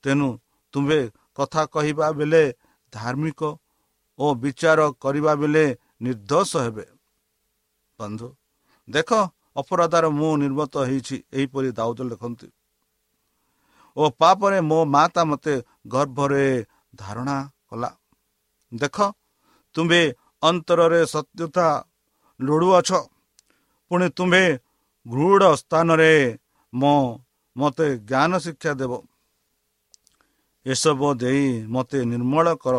ତେଣୁ 0.04 0.28
ତୁମ୍ଭେ 0.75 1.00
କଥା 1.35 1.62
କହିବା 1.75 2.06
ବେଳେ 2.12 2.42
ଧାର୍ମିକ 2.92 3.40
ଓ 4.18 4.26
ବିଚାର 4.35 4.80
କରିବା 5.02 5.32
ବେଳେ 5.35 5.64
ନିର୍ଦ୍ଦୋଷ 6.02 6.50
ହେବେ। 6.56 6.87
ବନ୍ଧୁ। 7.98 8.28
ଦେଖ 8.88 9.10
ଅପରାଧର 9.56 10.04
ମୁଁ 10.08 10.36
ନିର୍ମତ 10.36 10.74
ହେଇଛି 10.78 11.16
ଏହିପରି 11.32 11.70
ଦାଉଦ 11.72 12.00
ଲେଖନ୍ତି। 12.02 12.48
ଓ 13.96 14.02
ପାପରେ 14.10 14.60
ମୋ 14.60 14.78
ମାତା 14.84 15.22
ମୋତେ 15.24 15.54
ଗର୍ଭରେ 15.86 16.46
ଧାରଣା 16.94 17.36
କଲା। 17.70 17.90
ଦେଖ 18.72 18.96
ତୁମ୍ଭେ 19.74 20.02
ଅନ୍ତରରେ 20.42 21.00
ସତ୍ୟତା 21.06 21.66
ଲୋଡ଼ୁଅଛ। 22.40 22.90
ପୁଣି 23.90 24.08
ତୁମ୍ଭେ 24.08 24.44
ଗୃଢ଼ 25.06 25.44
ସ୍ଥାନରେ 25.56 26.38
ମୋ 26.72 26.94
ମୋତେ 27.56 27.86
ଜ୍ଞାନ 27.98 28.32
ଶିକ୍ଷା 28.38 28.72
ଦେବ। 28.72 28.92
ଏସବୁ 30.66 31.08
ଦେଇ 31.14 31.66
ମୋତେ 31.66 31.98
ନିର୍ମଳ 32.04 32.46
କର 32.54 32.76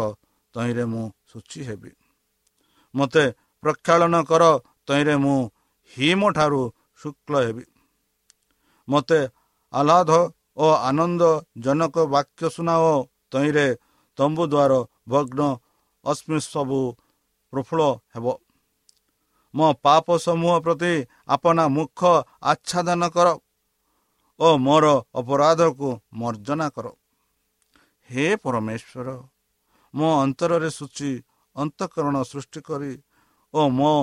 ତହିଁରେ 0.53 0.85
ମୁଁ 0.85 1.05
ସୂଚୀ 1.29 1.59
ହେବି। 1.63 1.91
ମୋତେ 2.95 3.23
ପ୍ରକ୍ଷାଳନ 3.63 4.15
କର 4.23 4.43
ତହିଁରେ 4.87 5.15
ମୁଁ 5.23 5.37
ହିମ 5.91 6.21
ଠାରୁ 6.37 6.61
ଶୁକ୍ଳ 7.01 7.33
ହେବି। 7.45 7.63
ମୋତେ 8.87 9.19
ଆହ୍ଲାଦ 9.73 10.11
ଓ 10.57 10.65
ଆନନ୍ଦଜନକ 10.89 11.95
ବାକ୍ୟ 12.13 12.43
ଶୁଣାଅ 12.55 12.85
ତହିଁରେ 13.31 13.67
ତମ୍ବୁ 14.17 14.43
ଦ୍ୱାର 14.53 14.71
ଭଗ୍ନ 15.11 15.39
ଅସ୍ମି 16.05 16.37
ସବୁ 16.53 16.79
ପ୍ରଫୁଲ୍ଲ 17.53 17.81
ହେବ। 18.13 18.25
ମୋ 19.53 19.67
ପାପ 19.85 20.07
ସମୂହ 20.25 20.55
ପ୍ରତି 20.65 20.93
ଆପଣା 21.27 21.63
ମୁଖ 21.75 21.99
ଆଚ୍ଛାଦନ 22.51 23.01
କର 23.15 23.27
ଓ 24.39 24.47
ମୋର 24.57 24.85
ଅପରାଧକୁ 25.19 25.89
ମର୍ଜନା 26.19 26.67
କର। 26.75 26.85
ହେ 28.09 28.25
ପରମେଶ୍ୱର 28.43 29.07
ମୋ 29.93 30.09
ଅନ୍ତରରେ 30.23 30.69
ସୂଚି 30.69 31.11
ଅନ୍ତଃକରଣ 31.55 32.15
ସୃଷ୍ଟି 32.31 32.59
କରି 32.67 32.93
ଓ 33.53 33.61
ମୋ 33.69 33.93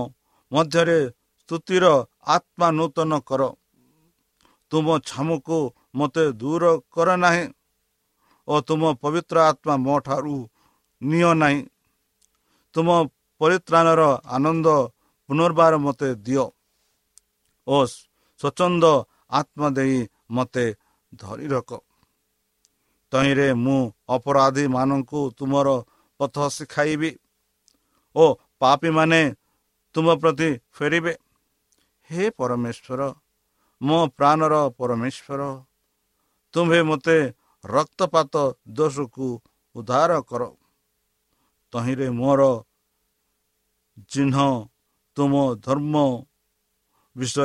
ମଧ୍ୟରେ 0.55 0.99
ସ୍ତୁତିର 1.41 1.85
ଆତ୍ମା 2.35 2.69
ନୂତନ 2.79 3.13
କର। 3.29 3.43
ତୁମ 4.73 4.87
ଛାମୁକୁ 5.09 5.59
ମୋତେ 5.99 6.25
ଦୂର 6.41 6.65
କର 6.95 7.09
ନାହିଁ 7.25 7.45
ଓ 8.49 8.55
ତୁମ 8.69 8.83
ପବିତ୍ର 9.03 9.37
ଆତ୍ମା 9.51 9.75
ମୋ 9.85 9.95
ଠାରୁ 10.07 10.37
ନିଅ 11.03 11.31
ନାହିଁ। 11.43 11.61
ତୁମ 12.75 12.89
ପରିତ୍ରାଣର 13.41 14.03
ଆନନ୍ଦ 14.37 14.69
ପୁନର୍ବାର 15.29 15.73
ମୋତେ 15.87 16.09
ଦିଅ 16.27 16.45
ଓ 17.67 17.77
ସ୍ୱଚ୍ଛନ୍ଦ 18.41 18.85
ଆତ୍ମା 19.39 19.69
ଦେଇ 19.77 19.99
ମୋତେ 20.31 20.67
ଧରି 21.12 21.47
ରଖ। 21.55 21.71
ତହିଁରେ 23.12 23.49
ମୁଁ 23.64 23.81
ଅପରାଧୀମାନଙ୍କୁ 24.14 25.21
ତୁମର 25.38 25.69
ପଥ 26.21 26.37
ଶିଖାଇବି 26.57 27.11
ଓ 28.17 28.25
ପାପୀମାନେ 28.61 29.23
ତୁମ 29.94 30.07
ପ୍ରତି 30.20 30.50
ଫେରିବେ। 30.76 31.12
ହେ 32.11 32.24
ପରମେଶ୍ୱର 32.38 33.00
ମୋ 33.80 33.98
ପ୍ରାଣର 34.18 34.54
ପରମେଶ୍ୱର 34.78 35.40
ତୁମ୍ଭେ 36.54 36.80
ମୋତେ 36.88 37.18
ରକ୍ତପାତ 37.64 38.35
ଦୋଷକୁ 38.76 39.28
ଉଦ୍ଧାର 39.76 40.12
କର। 40.28 40.42
ତହିଁରେ 41.72 42.09
ମୋର 42.20 42.42
ଚିହ୍ନ 44.12 44.37
ତୁମ 45.16 45.33
ଧର୍ମ 45.66 45.94
ବିଷୟ 47.16 47.38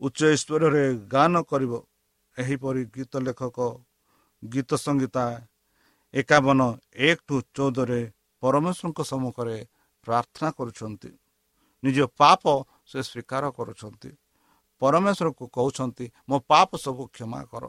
ଉଚ୍ଚ 0.00 0.20
ଈଶ୍ୱରରେ 0.36 0.84
ଗାନ 1.14 1.34
କରିବ। 1.50 1.72
ଏହିପରି 2.36 2.82
ଗୀତ 2.94 3.12
ଲେଖକ 3.26 3.58
ଗୀତ 4.42 4.70
ସଙ୍ଗୀତା 4.84 5.24
ଏକାବନ 6.14 6.60
ଏକ 7.06 7.18
ଟୁ 7.26 7.36
ଚଉଦରେ 7.54 8.00
ପରମେଶ୍ୱରଙ୍କ 8.42 9.00
ସମ୍ମୁଖରେ 9.10 9.58
ପ୍ରାର୍ଥନା 10.08 10.48
କରୁଛନ୍ତି। 10.58 11.10
ନିଜ 11.82 11.98
ପାପ 12.20 12.42
ସେ 12.90 12.98
ସ୍ୱୀକାର 13.08 13.44
କରୁଛନ୍ତି। 13.58 14.10
ପରମେଶ୍ୱରକୁ 14.82 15.44
କହୁଛନ୍ତି 15.56 16.06
ମୋ 16.28 16.36
ପାପ 16.50 16.70
ସବୁ 16.84 17.02
କ୍ଷମା 17.14 17.40
କର। 17.52 17.64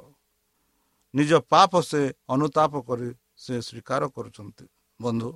ନିଜ 1.14 1.32
ପାପ 1.52 1.72
ସେ 1.90 2.02
ଅନୁତାପ 2.34 2.74
କରି 2.88 3.10
ସେ 3.44 3.56
ସ୍ୱୀକାର 3.68 4.02
କରୁଛନ୍ତି। 4.16 4.66
ବନ୍ଧୁ 5.00 5.30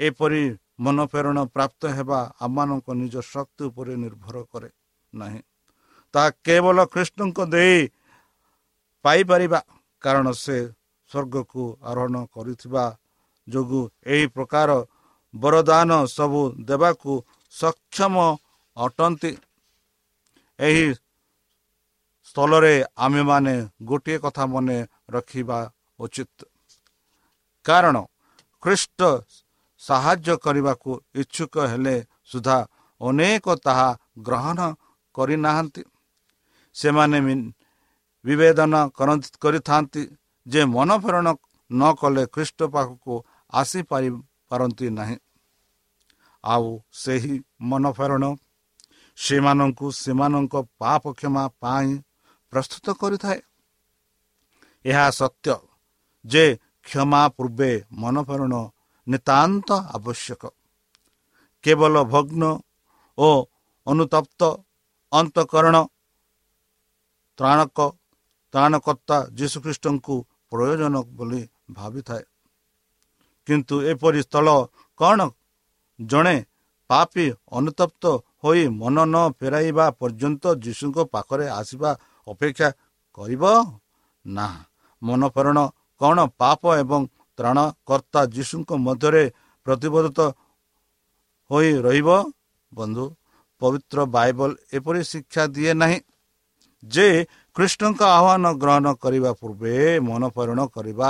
ଏପରି 0.00 0.44
ମନପ୍ରେରଣ 0.84 1.38
ପ୍ରାପ୍ତ 1.54 1.82
ହେବା 1.96 2.20
ଆମମାନଙ୍କ 2.44 2.88
ନିଜ 3.02 3.14
ଶକ୍ତି 3.32 3.62
ଉପରେ 3.70 3.94
ନିର୍ଭର 4.04 4.36
କରେ 4.52 4.70
ନାହିଁ। 5.12 5.40
ତାହା 6.14 6.28
କେବଳ 6.46 6.78
କୃଷ୍ଣଙ୍କ 6.92 7.38
ଦେଇ 7.54 7.80
ପାଇପାରିବା 9.04 9.60
କାରଣ 10.04 10.26
ସେ 10.44 10.56
ସ୍ୱର୍ଗକୁ 11.10 11.62
ଆରୋହଣ 11.90 12.16
କରିଥିବା 12.34 12.84
ଯୋଗୁଁ 13.48 13.82
ଏହି 14.12 14.26
ପ୍ରକାର 14.36 14.70
ବରଦାନ 15.34 15.90
ସବୁ 16.16 16.40
ଦେବାକୁ 16.68 17.12
ସକ୍ଷମ 17.52 18.14
ଅଟନ୍ତି। 18.76 19.32
ଏହି 20.58 20.86
ସ୍ଥଳରେ 22.28 22.74
ଆମେମାନେ 23.04 23.54
ଗୋଟିଏ 23.82 24.18
କଥା 24.24 24.44
ମନେ 24.46 24.78
ରଖିବା 25.14 25.58
ଉଚିତ। 25.98 26.38
କାରଣ 27.66 27.96
ଖ୍ରୀଷ୍ଟ 28.62 29.00
ସାହାଯ୍ୟ 29.82 30.34
କରିବାକୁ 30.44 30.90
ଇଚ୍ଛୁକ 31.14 31.54
ହେଲେ 31.72 31.96
ସୁଦ୍ଧା 32.30 32.58
ଅନେକ 33.00 33.46
ତାହା 33.64 33.88
ଗ୍ରହଣ 34.26 34.58
କରିନାହାନ୍ତି। 35.14 35.82
ସେମାନେ 36.76 37.18
ବିବେଦନ 38.24 38.74
କରିଥାନ୍ତି 39.42 40.02
ଯେ 40.46 40.60
ମନପ୍ରେରଣ 40.74 41.28
ନ 41.70 41.82
କଲେ 42.00 42.22
ଖ୍ରୀଷ୍ଟ 42.34 42.60
ପାଖକୁ 42.74 43.14
ଆସିପାରି 43.52 44.08
ପାରନ୍ତି 44.50 44.86
ନାହିଁ। 44.98 45.16
ଆଉ 46.44 46.66
ସେହି 46.92 47.34
ମନପ୍ରେରଣ 47.60 48.24
ସେମାନଙ୍କୁ 49.18 49.86
ସେମାନଙ୍କ 49.92 50.54
ପାପ 50.78 51.02
କ୍ଷମା 51.18 51.44
ପାଇଁ 51.60 51.90
ପ୍ରସ୍ତୁତ 52.52 52.86
କରିଥାଏ। 53.00 53.40
ଏହା 54.84 55.06
ସତ୍ୟ 55.10 55.56
ଯେ 56.24 56.44
କ୍ଷମା 56.86 57.22
ପୂର୍ବେ 57.28 57.70
ମନପ୍ରେରଣ 57.92 58.54
ନିତାନ୍ତ 59.06 59.68
ଆବଶ୍ୟକ। 59.96 60.42
କେବଳ 61.64 61.94
ଭଗ୍ନ 62.04 62.42
ଓ 63.18 63.28
ଅନୁତପ୍ତ 63.86 64.40
ଅନ୍ତଃକରଣ 65.12 65.76
ତ୍ରାଣକ 67.38 67.78
ତ୍ରାଣକର୍ତ୍ତା 68.54 69.16
ଯୀଶୁଖ୍ରୀଷ୍ଟଙ୍କୁ 69.38 70.14
ପ୍ରୟୋଜନ 70.50 70.94
ବୋଲି 71.16 71.42
ଭାବିଥାଏ। 71.70 72.24
କିନ୍ତୁ 73.46 73.74
ଏପରି 73.90 74.20
ସ୍ଥଳ 74.22 74.46
କ'ଣ 75.00 75.20
ଜଣେ 76.00 76.36
ପାପି 76.90 77.24
ଅନୁତପ୍ତ 77.58 78.04
ହୋଇ 78.42 78.62
ମନ 78.80 78.96
ନ 79.04 79.16
ଫେରାଇବା 79.38 79.86
ପର୍ଯ୍ୟନ୍ତ 80.00 80.44
ଯୀଶୁଙ୍କ 80.64 80.98
ପାଖରେ 81.14 81.46
ଆସିବା 81.60 81.90
ଅପେକ୍ଷା 82.26 82.68
କରିବ 83.18 83.42
ନା। 84.24 84.48
ମନପରଣ 85.02 85.58
କ'ଣ 86.00 86.18
ପାପ 86.40 86.62
ଏବଂ 86.82 87.00
ତ୍ରାଣକର୍ତ୍ତା 87.38 88.20
ଯୀଶୁଙ୍କ 88.34 88.70
ମଧ୍ୟରେ 88.86 89.24
ପ୍ରତିବଦ୍ଧତ 89.66 90.20
ହୋଇ 91.50 91.70
ରହିବ? 91.86 92.08
ବନ୍ଧୁ 92.72 93.04
ପବିତ୍ର 93.62 93.98
ବାଇବଲ 94.16 94.50
ଏପରି 94.76 95.00
ଶିକ୍ଷା 95.12 95.42
ଦିଏ 95.54 95.72
ନାହିଁ 95.82 95.98
ଯେ 96.82 97.06
କୃଷ୍ଣଙ୍କ 97.56 98.00
ଆହ୍ୱାନ 98.18 98.44
ଗ୍ରହଣ 98.62 98.86
କରିବା 99.02 99.30
ପୂର୍ବେ 99.40 99.74
ମନପରଣ 100.08 100.58
କରିବା 100.76 101.08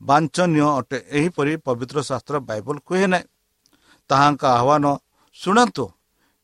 ବାଞ୍ଚନୀୟ 0.00 0.66
ଅଟେ। 0.78 0.98
ଏହିପରି 1.18 1.52
ପବିତ୍ର 1.66 1.98
ଶାସ୍ତ୍ର 2.08 2.34
ବାଇବଲ 2.48 2.76
କୁହେ 2.88 3.06
ନାହିଁ। 3.12 3.26
ତାହାଙ୍କ 4.10 4.42
ଆହ୍ୱାନ 4.58 4.84
ଶୁଣନ୍ତୁ 5.38 5.84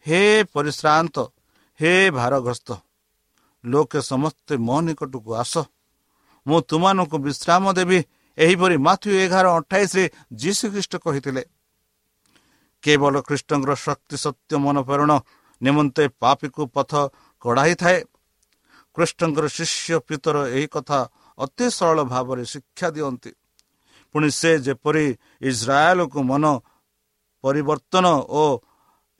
ହେ 0.06 0.20
ପରିଶ୍ରାନ୍ତ 0.54 1.16
ହେ 1.80 1.92
ଭାରଗ୍ରସ୍ତ 2.18 2.68
ଲୋକେ 3.64 4.00
ସମସ୍ତେ 4.10 4.54
ମୋ 4.66 4.76
ନିକଟକୁ 4.86 5.30
ଆସ। 5.42 5.54
ମୁଁ 6.46 6.58
ତୁମାନଙ୍କୁ 6.70 7.16
ବିଶ୍ରାମ 7.26 7.64
ଦେବି। 7.78 7.98
ଏହିପରି 8.38 8.76
ମାଥ୍ୟୁ 8.86 9.10
ଏଗାର 9.24 9.46
ଅଠାଇଶରେ 9.58 10.04
ଯୀଶୁ 10.40 10.64
ଖ୍ରୀଷ୍ଟ 10.72 10.94
କହିଥିଲେ 11.04 11.42
କେବଳ 12.84 13.14
ଖ୍ରୀଷ୍ଟଙ୍କର 13.26 13.72
ଶକ୍ତି 13.86 14.16
ସତ୍ୟ 14.24 14.52
ମନପ୍ରେରଣ 14.64 15.12
ନିମନ୍ତେ 15.60 16.04
ପାପୀକୁ 16.22 16.62
ପଥ 16.74 16.92
କଢ଼ାଇଥାଏ। 17.44 17.98
କୃଷ୍ଣଙ୍କର 18.96 19.46
ଶିଷ୍ୟ 19.56 19.98
ପିତର 20.08 20.36
ଏହି 20.56 20.66
କଥା 20.74 20.98
ଅତି 21.38 21.66
ସରଳ 21.76 21.98
ଭାବରେ 22.12 22.44
ଶିକ୍ଷା 22.52 22.88
ଦିଅନ୍ତି। 22.94 23.30
ପୁଣି 24.14 24.28
ସେ 24.40 24.50
ଯେପରି 24.66 25.06
ଇସ୍ରାଏଲକୁ 25.42 26.18
ମନ 26.30 26.44
ପରିବର୍ତ୍ତନ 27.46 28.06
ଓ 28.32 28.42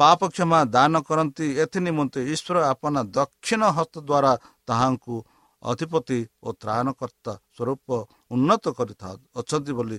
ପାପ 0.01 0.21
କ୍ଷମା 0.35 0.61
ଦାନ 0.75 0.95
କରନ୍ତି। 1.09 1.47
ଏଥି 1.62 1.79
ନିମନ୍ତେ 1.87 2.21
ଈଶ୍ୱର 2.33 2.57
ଆପନା 2.73 3.01
ଦକ୍ଷିଣ 3.17 3.62
ହସ୍ତ 3.77 3.95
ଦ୍ୱାରା 4.09 4.33
ତାହାଙ୍କୁ 4.69 5.15
ଅଧିପତି 5.62 6.19
ଓ 6.43 6.49
ତ୍ରାଣକର୍ତ୍ତା 6.62 7.33
ସ୍ୱରୂପ 7.57 7.89
ଉନ୍ନତ 8.35 8.65
କରିଥା 8.79 9.09
ଅଛନ୍ତି 9.41 9.73
ବୋଲି 9.79 9.99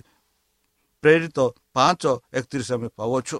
ପ୍ରେରିତ 1.04 1.38
ପାଞ୍ଚ 1.76 2.02
ଏକତିରିଶ 2.38 2.70
ଆମେ 2.76 2.88
ପାଉଛୁ 2.98 3.36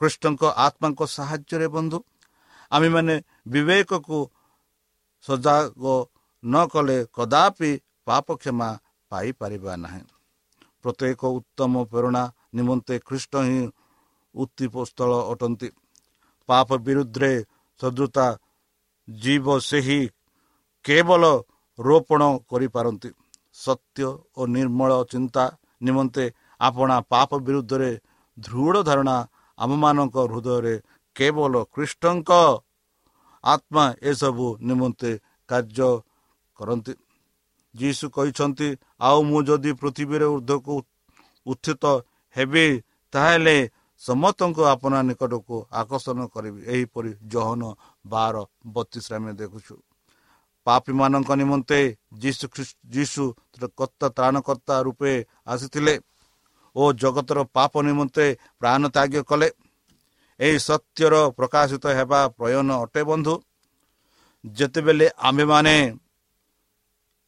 କୃଷ୍ଣଙ୍କ 0.00 0.42
ଆତ୍ମାଙ୍କ 0.66 1.00
ସାହାଯ୍ୟରେ 1.16 1.66
ବନ୍ଧୁ 1.76 1.98
ଆମେମାନେ 2.72 3.14
ବିବେକକୁ 3.52 4.18
ସଜାଗ 5.24 5.84
ନ 6.42 6.54
କଲେ 6.72 6.98
କଦାପି 7.16 7.70
ପାପ 8.06 8.26
କ୍ଷମା 8.40 8.68
ପାଇପାରିବା 9.10 9.72
ନାହିଁ। 9.84 10.02
ପ୍ରତ୍ୟେକ 10.82 11.22
ଉତ୍ତମ 11.38 11.72
ପ୍ରେରଣା 11.92 12.24
ନିମନ୍ତେ 12.54 12.94
ଖ୍ରୀଷ୍ଟ 12.98 13.32
ହିଁ 13.46 13.60
ଉତ୍ତିପସ୍ଥଳ 14.34 15.10
ଅଟନ୍ତି। 15.32 15.68
ପାପ 16.48 16.68
ବିରୁଦ୍ଧରେ 16.86 17.32
ସଦୃତା 17.80 18.26
ଜୀବ 19.08 19.46
ସେହି 19.60 20.00
କେବଳ 20.84 21.22
ରୋପଣ 21.78 22.22
କରିପାରନ୍ତି। 22.50 23.10
ସତ୍ୟ 23.54 24.06
ଓ 24.36 24.42
ନିର୍ମଳ 24.46 24.90
ଚିନ୍ତା 25.12 25.44
ନିମନ୍ତେ 25.82 26.24
ଆପଣା 26.60 26.96
ପାପ 27.12 27.30
ବିରୁଦ୍ଧରେ 27.46 27.90
ଦୃଢ଼ 28.38 28.76
ଧାରଣା 28.82 29.16
ଆମମାନଙ୍କ 29.58 30.16
ହୃଦୟରେ 30.30 30.74
କେବଳ 31.16 31.52
ଖ୍ରୀଷ୍ଟଙ୍କ 31.74 32.30
ଆତ୍ମା 33.44 33.84
ଏସବୁ 34.02 34.46
ନିମନ୍ତେ 34.68 35.10
କାର୍ଯ୍ୟ 35.48 35.90
କରନ୍ତି। 36.58 36.92
ଯୀଶୁ 37.74 38.04
କହିଛନ୍ତି 38.10 38.68
ଆଉ 39.00 39.18
ମୁଁ 39.28 39.40
ଯଦି 39.48 39.70
ପୃଥିବୀରେ 39.80 40.26
ଉର୍ଦ୍ଧକୁ 40.34 40.74
ଉତ୍ଥିତ 41.46 41.84
ହେବି 42.36 42.66
ତାହେଲେ 43.12 43.56
ସମସ୍ତଙ୍କୁ 44.02 44.62
ଆପଣ 44.74 44.92
ନିକଟକୁ 45.08 45.56
ଆକର୍ଷଣ 45.80 46.18
କରିବି। 46.34 46.60
ଏହିପରି 46.72 47.10
ଜହନ 47.32 47.62
ବାର 48.04 48.34
ବତିଶରେ 48.74 49.14
ଆମେ 49.18 49.32
ଦେଖୁଛୁ। 49.40 49.74
ପାପୀମାନଙ୍କ 50.66 51.30
ନିମନ୍ତେ 51.40 51.78
ଯୀଶୁ 52.22 52.44
ଯୀଶୁ 52.94 53.22
କର୍ତ୍ତା 53.78 54.06
ତ୍ରାଣକର୍ତ୍ତା 54.16 54.74
ରୂପେ 54.86 55.12
ଆସିଥିଲେ 55.46 55.94
ଓ 56.76 56.82
ଜଗତର 57.02 57.38
ପାପ 57.56 57.72
ନିମନ୍ତେ 57.88 58.26
ପ୍ରାଣ 58.60 58.82
ତ୍ୟାଗ 58.94 59.14
କଲେ। 59.30 59.48
ଏହି 60.40 60.56
ସତ୍ୟର 60.68 61.14
ପ୍ରକାଶିତ 61.38 61.84
ହେବା 61.98 62.20
ପ୍ରୟୋଜନ 62.36 62.70
ଅଟେ 62.84 63.02
ବନ୍ଧୁ। 63.10 63.34
ଯେତେବେଳେ 64.44 65.06
ଆମ୍ଭେମାନେ 65.28 65.76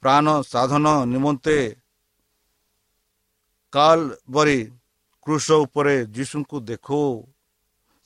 ପ୍ରାଣ 0.02 0.26
ସାଧନ 0.52 0.86
ନିମନ୍ତେ 1.12 1.56
କାଲ 3.72 3.98
ବରି 4.30 4.58
କୃଷ 5.26 5.46
ଉପରେ 5.64 5.94
ଯୀଶୁଙ୍କୁ 6.06 6.56
ଦେଖୁ। 6.60 7.00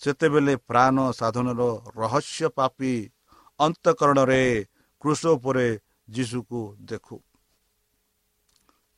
ସେତେବେଳେ 0.01 0.55
ପ୍ରାଣ 0.69 0.97
ସାଧନର 1.13 1.63
ରହସ୍ୟ 1.97 2.49
ପାପି 2.57 2.93
ଅନ୍ତକରଣରେ 3.61 4.43
କୃଷ 5.01 5.23
ଉପରେ 5.37 5.67
ଯୀଶୁକୁ 6.11 6.61
ଦେଖୁ। 6.81 7.17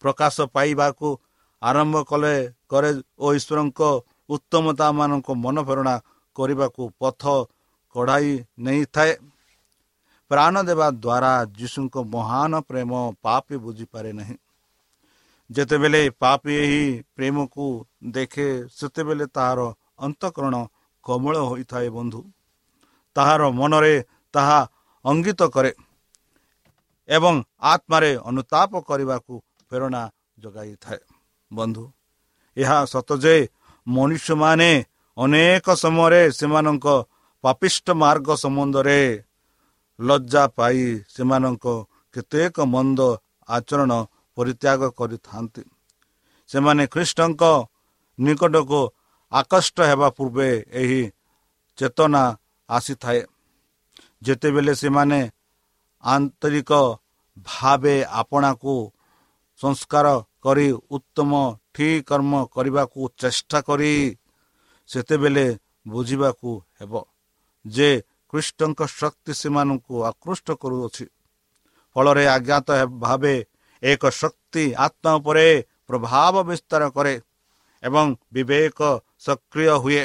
ପ୍ରକାଶ 0.05 0.37
ପାଇବାକୁ 0.55 1.09
ଆରମ୍ଭ 1.63 1.97
କଲେ 2.03 2.35
କରେ 2.71 2.91
ଓ 3.19 3.27
ଈଶ୍ୱରଙ୍କ 3.35 3.81
ଉତ୍ତମତା 4.29 4.87
ମାନଙ୍କ 4.93 5.29
ମନପ୍ରେରଣା 5.45 5.95
କରିବାକୁ 6.37 6.83
ପଥ 6.99 7.23
କଢ଼ାଇ 7.95 8.31
ନେଇଥାଏ। 8.59 9.13
ପ୍ରାଣ 10.31 10.55
ଦେବା 10.63 10.87
ଦ୍ୱାରା 11.05 11.33
ଯୀଶୁଙ୍କ 11.59 11.97
ମହାନ 12.15 12.53
ପ୍ରେମ 12.69 12.93
ପାପି 13.23 13.57
ବୁଝିପାରେ 13.57 14.11
ନାହିଁ। 14.13 14.37
ଯେତେବେଳେ 15.57 16.03
ପାପି 16.23 16.53
ଏହି 16.65 16.85
ପ୍ରେମକୁ 17.17 17.67
ଦେଖେ 18.15 18.49
ସେତେବେଳେ 18.77 19.27
ତାହାର 19.37 19.61
ଅନ୍ତଃକରଣ 19.99 20.55
କମଳ 21.05 21.35
ହୋଇଥାଏ 21.51 21.89
ବନ୍ଧୁ। 21.97 22.21
ତାହାର 23.17 23.43
ମନରେ 23.59 23.95
ତାହା 24.35 24.61
ଅଙ୍ଗିତ 25.05 25.41
କରେ 25.55 25.73
ଏବଂ 27.09 27.35
ଆତ୍ମାରେ 27.73 28.11
ଅନୁତାପ 28.29 28.73
କରିବାକୁ 28.89 29.35
ପ୍ରେରଣା 29.71 30.03
ଯୋଗାଇଥାଏ। 30.43 31.01
ବନ୍ଧୁ 31.51 31.85
ଏହା 32.57 32.79
ସତ 32.93 33.11
ଯେ 33.25 33.37
ମନୁଷ୍ୟମାନେ 33.87 34.71
ଅନେକ 35.17 35.67
ସମୟରେ 35.83 36.23
ସେମାନଙ୍କ 36.39 36.87
ପାପିଷ୍ଟ 37.45 37.87
ମାର୍ଗ 38.03 38.29
ସମ୍ବନ୍ଧରେ 38.43 39.01
ଲଜ୍ଜା 39.99 40.45
ପାଇ 40.57 40.83
ସେମାନଙ୍କ 41.15 41.67
କେତେକ 42.15 42.57
ମନ୍ଦ 42.75 43.01
ଆଚରଣ 43.49 43.93
ପରିତ୍ୟାଗ 44.37 44.81
କରିଥାନ୍ତି। 44.99 45.63
ସେମାନେ 46.51 46.85
ଖ୍ରୀଷ୍ଟଙ୍କ 46.87 47.43
ନିକଟକୁ 48.19 48.81
ଆକଷ୍ଟ 49.33 49.77
ହେବା 49.91 50.09
ପୂର୍ବେ 50.17 50.49
ଏହି 50.73 51.03
ଚେତନା 51.79 52.23
ଆସିଥାଏ। 52.69 53.21
ଯେତେବେଳେ 54.23 54.73
ସେମାନେ 54.75 55.21
ଆନ୍ତରିକ 56.05 56.71
ଭାବେ 57.47 57.97
ଆପଣାକୁ 58.21 58.75
ସଂସ୍କାର 59.61 60.07
କରି 60.45 60.69
ଉତ୍ତମ 60.97 61.33
ଠିକ୍ 61.75 62.05
କର୍ମ 62.09 62.33
କରିବାକୁ 62.55 63.01
ଚେଷ୍ଟା 63.21 63.59
କରି 63.69 63.95
ସେତେବେଳେ 64.91 65.47
ବୁଝିବାକୁ 65.89 66.51
ହେବ 66.79 66.93
ଯେ 67.65 67.91
କୃଷ୍ଣଙ୍କ 68.33 68.81
ଶକ୍ତି 68.99 69.33
ସେମାନଙ୍କୁ 69.33 69.95
ଆକୃଷ୍ଟ 70.11 70.49
କରୁଅଛି। 70.63 71.07
ଫଳରେ 71.97 72.25
ଆଜ୍ଞାତ 72.27 72.69
ଭାବେ 72.99 73.35
ଏକ 73.83 74.03
ଶକ୍ତି 74.13 74.65
ଆତ୍ମା 74.79 75.13
ଉପରେ 75.19 75.47
ପ୍ରଭାବ 75.89 76.35
ବିସ୍ତାର 76.49 76.83
କରେ 76.97 77.15
ଏବଂ 77.83 78.07
ବିବେକ 78.33 78.81
ସକ୍ରିୟ 79.21 79.75
ହୁଏ 79.79 80.03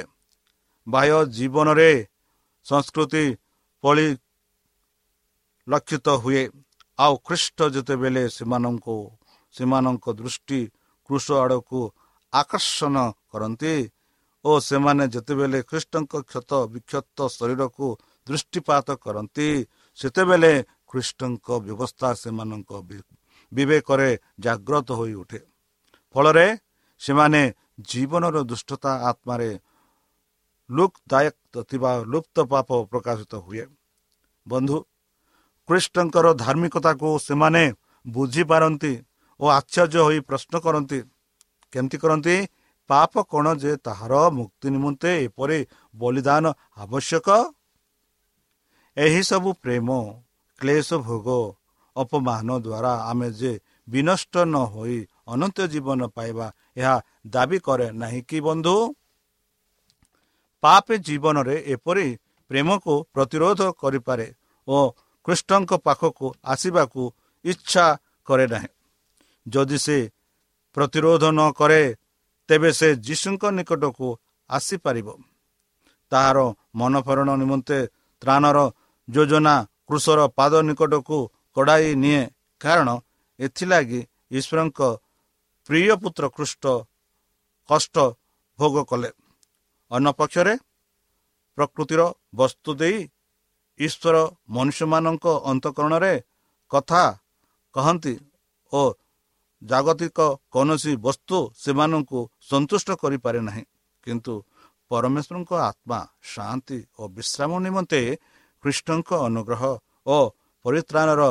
ବାହ୍ୟ 0.87 1.19
ଜୀବନରେ 1.35 1.91
ସଂସ୍କୃତି 2.65 3.23
ପଳି 3.83 4.07
ଲକ୍ଷିତ 5.67 6.07
ହୁଏ 6.23 6.41
ଆଉ 6.99 7.13
ଖ୍ରୀଷ୍ଟ 7.25 7.59
ଯେତେବେଳେ 7.75 8.23
ସେମାନଙ୍କୁ 8.29 8.95
ସେମାନଙ୍କ 9.55 10.05
ଦୃଷ୍ଟି 10.13 10.59
କୃଷ 11.09 11.25
ଆଡ଼କୁ 11.43 11.81
ଆକର୍ଷଣ 12.33 12.95
କରନ୍ତି 13.31 13.75
ଓ 14.45 14.51
ସେମାନେ 14.61 15.03
ଯେତେବେଳେ 15.13 15.59
ଖ୍ରୀଷ୍ଟଙ୍କ 15.69 16.13
କ୍ଷତ 16.23 16.51
ବିକ୍ଷତ 16.73 17.19
ଶରୀରକୁ 17.29 17.87
ଦୃଷ୍ଟିପାତ 18.27 18.87
କରନ୍ତି 18.97 19.47
ସେତେବେଳେ 19.97 20.53
ଖ୍ରୀଷ୍ଟଙ୍କ 20.89 21.47
ବ୍ୟବସ୍ଥା 21.65 22.09
ସେମାନଙ୍କ 22.15 22.71
ବିବେକରେ 23.51 24.09
ଜାଗ୍ରତ 24.39 24.89
ହୋଇ 24.91 25.13
ଉଠେ। 25.13 25.39
ଫଳରେ 26.15 26.47
ସେମାନେ 27.01 27.41
ଜୀବନର 27.79 28.35
ଦୁଷ୍ଟତା 28.43 28.91
ଆତ୍ମାରେ 29.09 29.49
ଲୁକ୍ଦାୟକ 30.69 31.53
ଥିବା 31.69 31.91
ଲୁପ୍ତ 32.11 32.35
ପାପ 32.51 32.69
ପ୍ରକାଶିତ 32.91 33.33
ହୁଏ। 33.35 33.63
ବନ୍ଧୁ 34.45 34.77
ଖ୍ରୀଷ୍ଟଙ୍କର 35.69 36.27
ଧାର୍ମିକତାକୁ 36.33 37.07
ସେମାନେ 37.19 37.63
ବୁଝିପାରନ୍ତି 38.05 38.93
ଓ 39.39 39.45
ଆଶ୍ଚର୍ଯ୍ୟ 39.49 40.01
ହୋଇ 40.07 40.19
ପ୍ରଶ୍ନ 40.19 40.53
କରନ୍ତି 40.65 40.99
କେମିତି 41.73 41.97
କରନ୍ତି? 41.97 42.35
ପାପ 42.89 43.13
କ'ଣ 43.31 43.45
ଯେ 43.61 43.71
ତାହାର 43.77 44.13
ମୁକ୍ତି 44.37 44.67
ନିମନ୍ତେ 44.69 45.11
ଏପରି 45.25 45.59
ବଳିଦାନ 45.95 46.45
ଆବଶ୍ୟକ? 46.77 47.27
ଏହିସବୁ 48.97 49.49
ପ୍ରେମ 49.63 49.89
କ୍ଲେଶ 50.61 50.89
ଭୋଗ 51.07 51.27
ଅପମାନ 51.97 52.47
ଦ୍ୱାରା 52.59 52.93
ଆମେ 53.09 53.29
ଯେ 53.39 53.51
ବିନଷ୍ଟ 53.89 54.33
ନ 54.45 54.55
ହୋଇ 54.73 54.99
ଅନନ୍ତ 55.27 55.57
ଜୀବନ 55.73 56.01
ପାଇବା 56.07 56.47
ଏହା 56.77 56.95
ଦାବି 57.27 57.57
କରେ 57.59 57.87
ନାହିଁ 57.91 58.21
କି 58.29 58.39
ବନ୍ଧୁ? 58.39 58.75
ପାପେ 60.63 60.95
ଜୀବନରେ 60.97 61.55
ଏପରି 61.73 62.07
ପ୍ରେମକୁ 62.51 62.93
ପ୍ରତିରୋଧ 63.13 63.61
କରିପାରେ 63.81 64.27
ଓ 64.67 64.77
କୃଷ୍ଣଙ୍କ 65.25 65.71
ପାଖକୁ 65.77 66.27
ଆସିବାକୁ 66.45 67.03
ଇଚ୍ଛା 67.45 67.85
କରେ 68.27 68.45
ନାହିଁ। 68.47 68.69
ଯଦି 69.45 69.77
ସେ 69.77 69.97
ପ୍ରତିରୋଧ 70.77 71.23
ନ 71.31 71.39
କରେ 71.59 71.81
ତେବେ 72.49 72.69
ସେ 72.79 72.89
ଯୀଶୁଙ୍କ 73.05 73.43
ନିକଟକୁ 73.57 74.07
ଆସିପାରିବ। 74.49 75.07
ତାହାର 76.11 76.37
ମନଫରଣ 76.75 77.29
ନିମନ୍ତେ 77.41 77.79
ତ୍ରାଣର 78.21 78.57
ଯୋଜନା 79.07 79.55
କୃଷର 79.87 80.19
ପାଦ 80.37 80.53
ନିକଟକୁ 80.67 81.19
କଡ଼ାଇ 81.57 81.89
ନିଏ। 82.03 82.21
କାରଣ 82.61 82.89
ଏଥିଲାଗି 83.39 83.99
ଈଶ୍ୱରଙ୍କ 84.37 84.79
ପ୍ରିୟ 85.69 85.93
ପୁତ୍ର 86.01 86.23
କୃଷ୍ଟ 86.35 86.65
କଷ୍ଟ 87.69 87.95
ଭୋଗ 88.59 88.75
କଲେ। 88.89 89.09
ଅନ୍ୟପକ୍ଷରେ 89.91 90.53
ପ୍ରକୃତିର 91.57 92.01
ବସ୍ତୁ 92.39 92.69
ଦେଇ 92.81 92.97
ଈଶ୍ୱର 93.79 94.15
ମନୁଷ୍ୟମାନଙ୍କ 94.55 95.25
ଅନ୍ତଃକରଣରେ 95.51 96.13
କଥା 96.71 97.03
କହନ୍ତି 97.75 98.13
ଓ 98.73 98.81
ଜାଗତିକ 99.61 100.19
କୌଣସି 100.53 100.93
ବସ୍ତୁ 101.05 101.37
ସେମାନଙ୍କୁ 101.63 102.19
ସନ୍ତୁଷ୍ଟ 102.49 102.89
କରିପାରେ 103.01 103.39
ନାହିଁ। 103.47 103.63
କିନ୍ତୁ 104.03 104.33
ପରମେଶ୍ୱରଙ୍କ 104.91 105.51
ଆତ୍ମା 105.69 105.99
ଶାନ୍ତି 106.33 106.79
ଓ 106.99 107.03
ବିଶ୍ରାମ 107.17 107.51
ନିମନ୍ତେ 107.65 108.01
କୃଷ୍ଣଙ୍କ 108.63 109.09
ଅନୁଗ୍ରହ 109.27 109.63
ଓ 110.07 110.17
ପରିତ୍ରାଣର 110.65 111.21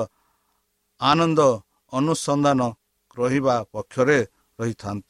ଆନନ୍ଦ 1.01 1.41
ଅନୁସନ୍ଧାନ 1.93 2.61
ରହିବା 3.17 3.55
ପକ୍ଷରେ 3.73 4.19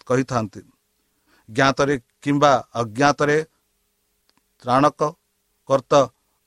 କହିଥାନ୍ତି। 0.08 0.60
ଜ୍ଞାତରେ 1.48 1.94
କିମ୍ବା 2.22 2.52
ଅଜ୍ଞାତରେ 2.80 3.38
ତ୍ରାଣକ 4.62 5.00
କର୍ତ୍ତ 5.68 5.92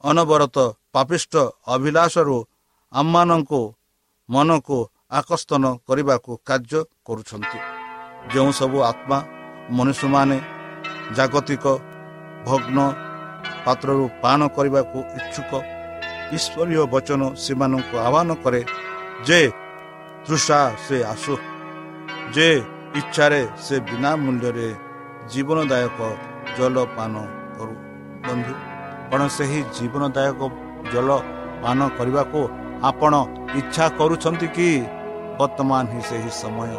ଅନବରତ 0.04 0.58
ପାପିଷ୍ଟ 0.94 1.34
ଅଭିଳାଷରୁ 1.74 2.38
ଆମମାନଙ୍କୁ 2.94 3.62
ମନକୁ 4.30 4.78
ଆକର୍ଷଣ 5.20 5.64
କରିବାକୁ 5.88 6.32
କାର୍ଯ୍ୟ 6.48 6.80
କରୁଛନ୍ତି। 7.08 7.60
ଯେଉଁ 8.32 8.52
ସବୁ 8.60 8.78
ଆତ୍ମା 8.92 9.18
ମନୁଷ୍ୟମାନେ 9.78 10.38
ଜାଗତିକ 11.18 11.66
ଭଗ୍ନ 12.48 12.78
ପାତ୍ରରୁ 13.66 14.06
ପାନ 14.24 14.40
କରିବାକୁ 14.56 14.98
ଇଚ୍ଛୁକ 15.20 15.52
ଈଶ୍ୱରୀୟ 16.38 16.82
ବଚନ 16.94 17.22
ସେମାନଙ୍କୁ 17.44 17.96
ଆହ୍ୱାନ 18.08 18.30
କରେ 18.44 18.62
ଯେ 19.28 19.40
ତୃଷା 20.26 20.60
ସେ 20.86 20.98
ଆସୁ 21.14 21.34
ଯେ 22.36 22.50
ଇଚ୍ଛାରେ 23.00 23.42
ସେ 23.66 23.76
ବିନା 23.90 24.12
ମୂଲ୍ୟରେ 24.24 24.70
ଜୀବନଦାୟକ 25.32 26.00
ଜଳ 26.58 26.76
ପାନ 26.98 27.14
କରୁ 27.56 27.76
ବନ୍ଧୁ 28.28 28.54
କ'ଣ 29.10 29.22
ସେହି 29.38 29.60
ଜୀବନଦାୟକ 29.78 30.42
ଜଳ 30.94 31.10
ପାନ 31.64 31.80
କରିବାକୁ 31.98 32.42
ଆପଣ 32.90 33.14
ଇଚ୍ଛା 33.60 33.86
କରୁଛନ୍ତି 34.00 34.48
କି? 34.58 34.70
ବର୍ତ୍ତମାନ 35.40 35.84
ହିଁ 35.92 36.02
ସେହି 36.10 36.32
ସମୟ। 36.42 36.72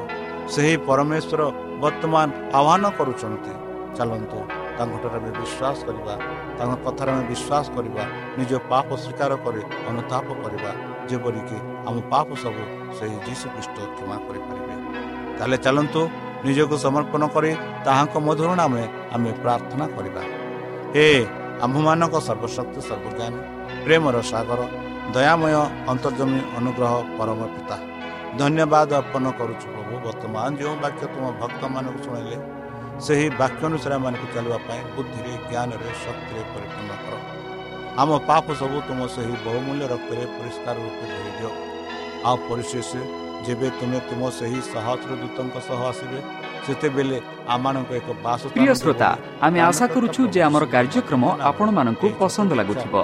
ସେହି 0.55 0.75
ପରମେଶ୍ୱର 0.89 1.41
ବର୍ତ୍ତମାନ 1.83 2.27
ଆହ୍ୱାନ 2.59 2.85
କରୁଛନ୍ତି। 2.99 3.53
ଚାଲନ୍ତୁ 3.97 4.39
ତାଙ୍କଠାରେ 4.77 5.17
ଆମେ 5.21 5.31
ବିଶ୍ୱାସ 5.41 5.79
କରିବା 5.89 6.15
ତାଙ୍କ 6.59 6.73
କଥାରେ 6.85 7.11
ଆମେ 7.15 7.25
ବିଶ୍ୱାସ 7.33 7.67
କରିବା 7.77 8.03
ନିଜ 8.39 8.53
ପାପ 8.71 8.89
ସ୍ୱୀକାର 9.03 9.33
କରି 9.45 9.63
ଅନୁତାପ 9.91 10.27
କରିବା। 10.45 10.73
ଯେପରିକି 11.09 11.59
ଆମ 11.89 11.97
ପାପ 12.13 12.29
ସବୁ 12.43 12.63
ସେହି 12.97 13.17
ଯୀଶୁ 13.27 13.47
ଖ୍ରୀଷ୍ଟ 13.55 13.77
କ୍ଷମା 13.97 14.17
କରିପାରିବେ। 14.27 14.75
ତାହେଲେ 15.39 15.57
ଚାଲନ୍ତୁ 15.65 16.01
ନିଜକୁ 16.47 16.75
ସମର୍ପଣ 16.85 17.23
କରି 17.35 17.51
ତାହାଙ୍କ 17.87 18.15
ମଧୁର 18.27 18.51
ନାମରେ 18.61 18.85
ଆମେ 19.15 19.31
ପ୍ରାର୍ଥନା 19.43 19.85
କରିବା। 19.97 20.23
ହେ 20.95 21.07
ଆମ୍ଭମାନଙ୍କ 21.65 22.15
ସର୍ବଶକ୍ତି 22.29 22.81
ସର୍ବଜ୍ଞାନୀ 22.89 23.41
ପ୍ରେମର 23.85 24.17
ସାଗର 24.33 24.61
ଦୟାମୟ 25.15 25.55
ଅନ୍ତର୍ଜମୀ 25.93 26.41
ଅନୁଗ୍ରହ 26.59 26.93
ପରମ 27.19 27.41
ପିତା 27.55 27.77
ଧନ୍ୟବାଦ 28.41 28.91
ଅର୍ପଣ 29.01 29.25
କରୁଛୁ 29.39 29.67
ପ୍ରଭୁ 29.75 29.95
ବର୍ତ୍ତମାନ 30.07 30.49
ଯେଉଁ 30.61 30.75
ବାକ୍ୟ 30.85 31.03
ତୁମ 31.13 31.25
ଭକ୍ତମାନଙ୍କୁ 31.41 32.01
ଶୁଣିଲେ 32.07 32.37
ସେହି 33.05 33.27
ବାକ୍ୟ 33.41 33.63
ଅନୁସାରେ 33.69 33.95
ଆମମାନଙ୍କୁ 33.99 34.27
ଚାଲିବା 34.35 34.59
ପାଇଁ 34.67 34.81
ବୁଦ୍ଧିରେ 34.95 35.33
ଜ୍ଞାନରେ 35.51 35.91
ଶକ୍ତିରେ 36.05 36.43
ପରିପୂର୍ଣ୍ଣ 36.53 36.93
କର। 37.05 37.15
ଆମ 38.01 38.11
ପାପ 38.29 38.47
ସବୁ 38.61 38.79
ତୁମ 38.89 39.01
ସେହି 39.15 39.35
ବହୁମୂଲ୍ୟ 39.47 39.85
ରକ୍ତରେ 39.93 40.25
ପରିଷ୍କାର 40.37 40.77
ରୂପେ 40.85 41.05
ଧୋଇଦିଅ 41.11 41.51
ଆଉ 42.29 42.37
ପରିଶେଷ 42.49 42.91
ଯେବେ 43.47 43.69
ତୁମେ 43.79 43.99
ତୁମ 44.09 44.23
ସେହି 44.39 44.61
ସହସ୍ର 44.73 45.11
ଦୂତଙ୍କ 45.23 45.57
ସହ 45.69 45.81
ଆସିବେ 45.91 46.19
ସେତେବେଳେ 46.65 47.19
ଆମମାନଙ୍କୁ 47.55 47.93
ଏକ 48.01 48.09
ବାସ 48.25 48.41
ପ୍ରିୟ 48.55 48.73
ଶ୍ରୋତା 48.81 49.11
ଆମେ 49.47 49.59
ଆଶା 49.69 49.87
କରୁଛୁ 49.95 50.21
ଯେ 50.35 50.41
ଆମର 50.49 50.65
କାର୍ଯ୍ୟକ୍ରମ 50.75 51.25
ଆପଣମାନଙ୍କୁ 51.51 52.07
ପସନ୍ଦ 52.21 52.51
ଲାଗୁଥିବ। 52.61 52.95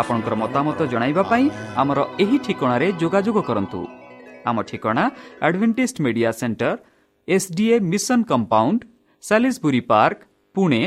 ଆପଣଙ୍କର 0.00 0.34
ମତାମତ 0.42 0.78
ଜଣାଇବା 0.92 1.22
ପାଇଁ 1.30 1.44
ଆମର 1.82 1.98
ଏହି 2.22 2.36
ଠିକଣାରେ 2.46 2.86
ଯୋଗାଯୋଗ 3.02 3.38
କରନ୍ତୁ। 3.48 3.80
ଆମ 4.48 4.56
ଠିକଣା 4.68 5.04
Adventist 5.46 5.96
Media 6.04 6.30
Centre 6.40 6.76
S 7.28 7.48
D A 7.56 7.76
mission 7.92 8.20
compound 8.30 8.80
Salisbury 9.24 9.80
Park 9.90 10.18
Pune 10.54 10.82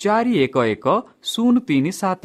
ଚାରି 0.00 0.32
ଏକ 0.44 0.56
ଏକ 0.74 0.86
ଶୂନ 1.30 1.54
ତିନି 1.68 1.92
ସାତ 2.02 2.24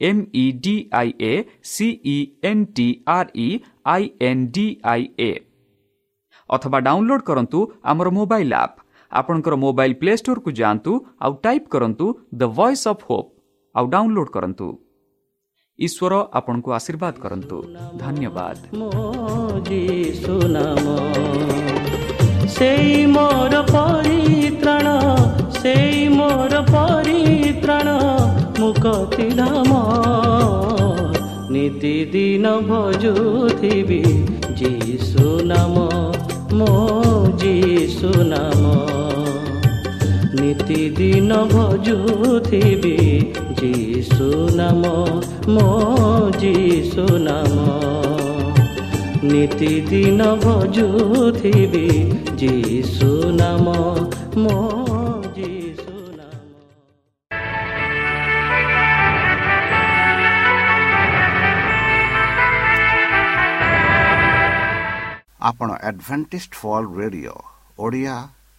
M 0.00 0.22
E 0.34 0.46
D 0.64 0.74
I 0.92 1.10
A 1.20 1.32
C E 1.72 2.16
N 2.50 2.64
T 2.76 2.88
R 3.08 3.30
E 3.36 3.48
I 3.84 4.08
N 4.20 4.46
D 4.54 4.66
I 4.92 5.02
A 5.18 5.32
ଅଥବା 6.50 6.78
ଡାଉନଲୋଡ୍ 6.86 7.24
କରନ୍ତୁ 7.28 7.60
ଆମର 7.92 8.08
ମୋବାଇଲ୍ 8.18 8.52
ଆପ୍ 8.54 8.76
ଆପଣଙ୍କର 9.12 9.54
ମୋବାଇଲ୍ 9.64 9.94
ପ୍ଲେ 9.94 10.12
ଷ୍ଟୋରକୁ 10.16 10.50
ଯାଆନ୍ତୁ 10.60 10.92
ଆଉ 11.20 11.32
ଟାଇପ୍ 11.44 11.68
କରନ୍ତୁ 11.74 12.06
ଦ 12.34 12.42
ଭଏସ୍ 12.58 12.84
ଅଫ୍ 12.92 13.04
ହୋପ୍ 13.08 13.30
ଆଉ 13.74 13.84
ଡାଉନଲୋଡ୍ 13.94 14.30
କରନ୍ତୁ। 14.36 14.68
ଈଶ୍ୱର 15.78 16.14
ଆପଣଙ୍କୁ 16.38 16.70
ଆଶୀର୍ବାଦ 16.78 17.14
କରନ୍ତୁ। 17.24 17.56
ଧନ୍ୟବାଦ। 18.02 18.58
ମୋ 18.78 18.90
ଯୀଶୁ 19.68 20.34
ନାମ 20.54 20.86
ସେଇ 22.56 22.94
ମୋର 23.06 23.54
ପରିତ୍ରାଣ 23.74 24.86
ସେଇ 25.60 26.08
ମୋର 26.18 26.54
ପରିତ୍ରାଣ। 26.72 27.88
ମୁକତି 28.58 29.28
ଧାମ 29.30 29.70
ନିତିଦିନ 31.50 32.46
ଭଜୁଥିବି 32.68 34.02
ଯୀଶୁ 34.60 35.26
ନାମ 35.44 35.76
ମୋ 36.52 36.70
ଯୀଶୁ 37.42 38.10
ନାମ। 38.24 38.64
ନିତିଦିନ 40.40 41.34
ଭଜୁଥିବି 41.52 42.96
ଯୀଶୁ 43.60 44.28
ନାମ 44.54 44.82
ମୋ 45.48 45.68
ଯୀଶୁ 46.40 47.06
ନାମ। 47.18 47.56
ନିତିଦିନ 49.22 50.20
ଭଜୁଥିବି 50.44 51.86
ଯୀଶୁ 52.38 53.10
ନାମ 53.32 53.66
ମୋ 54.36 54.85
ଆଡଭେଣ୍ଟିସ୍ଡ 66.06 66.54
ଫଲ୍ 66.56 66.88
ରେଡିଓ 66.96 67.32
ଓଡ଼ିଆ 67.78 68.16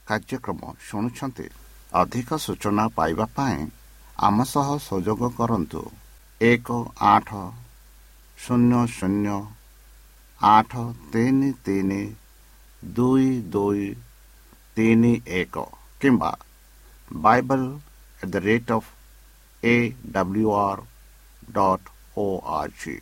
କାର୍ଯ୍ୟକ୍ରମ 0.07 0.61
ଶୁଣୁଛନ୍ତି 0.87 1.45
ଅଧିକ 1.93 2.29
ସୂଚନା 2.45 2.85
ପାଇବା 2.97 3.25
ପାଇଁ 3.35 3.59
ଆମ 4.19 4.37
ସହ 4.51 4.67
ସଂଯୋଗ 4.87 5.29
କରନ୍ତୁ 5.37 5.83
ଏକ 6.41 6.67
ଆଠ 7.07 7.29
ଶୂନ୍ୟ 8.37 8.81
ଶୂନ୍ୟ 8.95 9.37
ଆଠ 10.41 10.71
ତିନି 11.13 11.51
ତିନି 11.65 12.03
ଦୁଇ 12.83 13.29
ଦୁଇ 13.49 13.87
ତିନି 14.77 15.13
ଏକ 15.39 15.65
କିମ୍ବା 16.01 16.31
Bible 17.11 17.61
at 18.21 18.31
the 18.31 18.43
rate 18.47 18.71
of 18.71 18.95
A 19.63 19.75
W 20.13 20.49
R 20.59 20.81
dot 21.53 21.93
O 22.17 22.27
R 22.57 22.75
G 22.81 22.97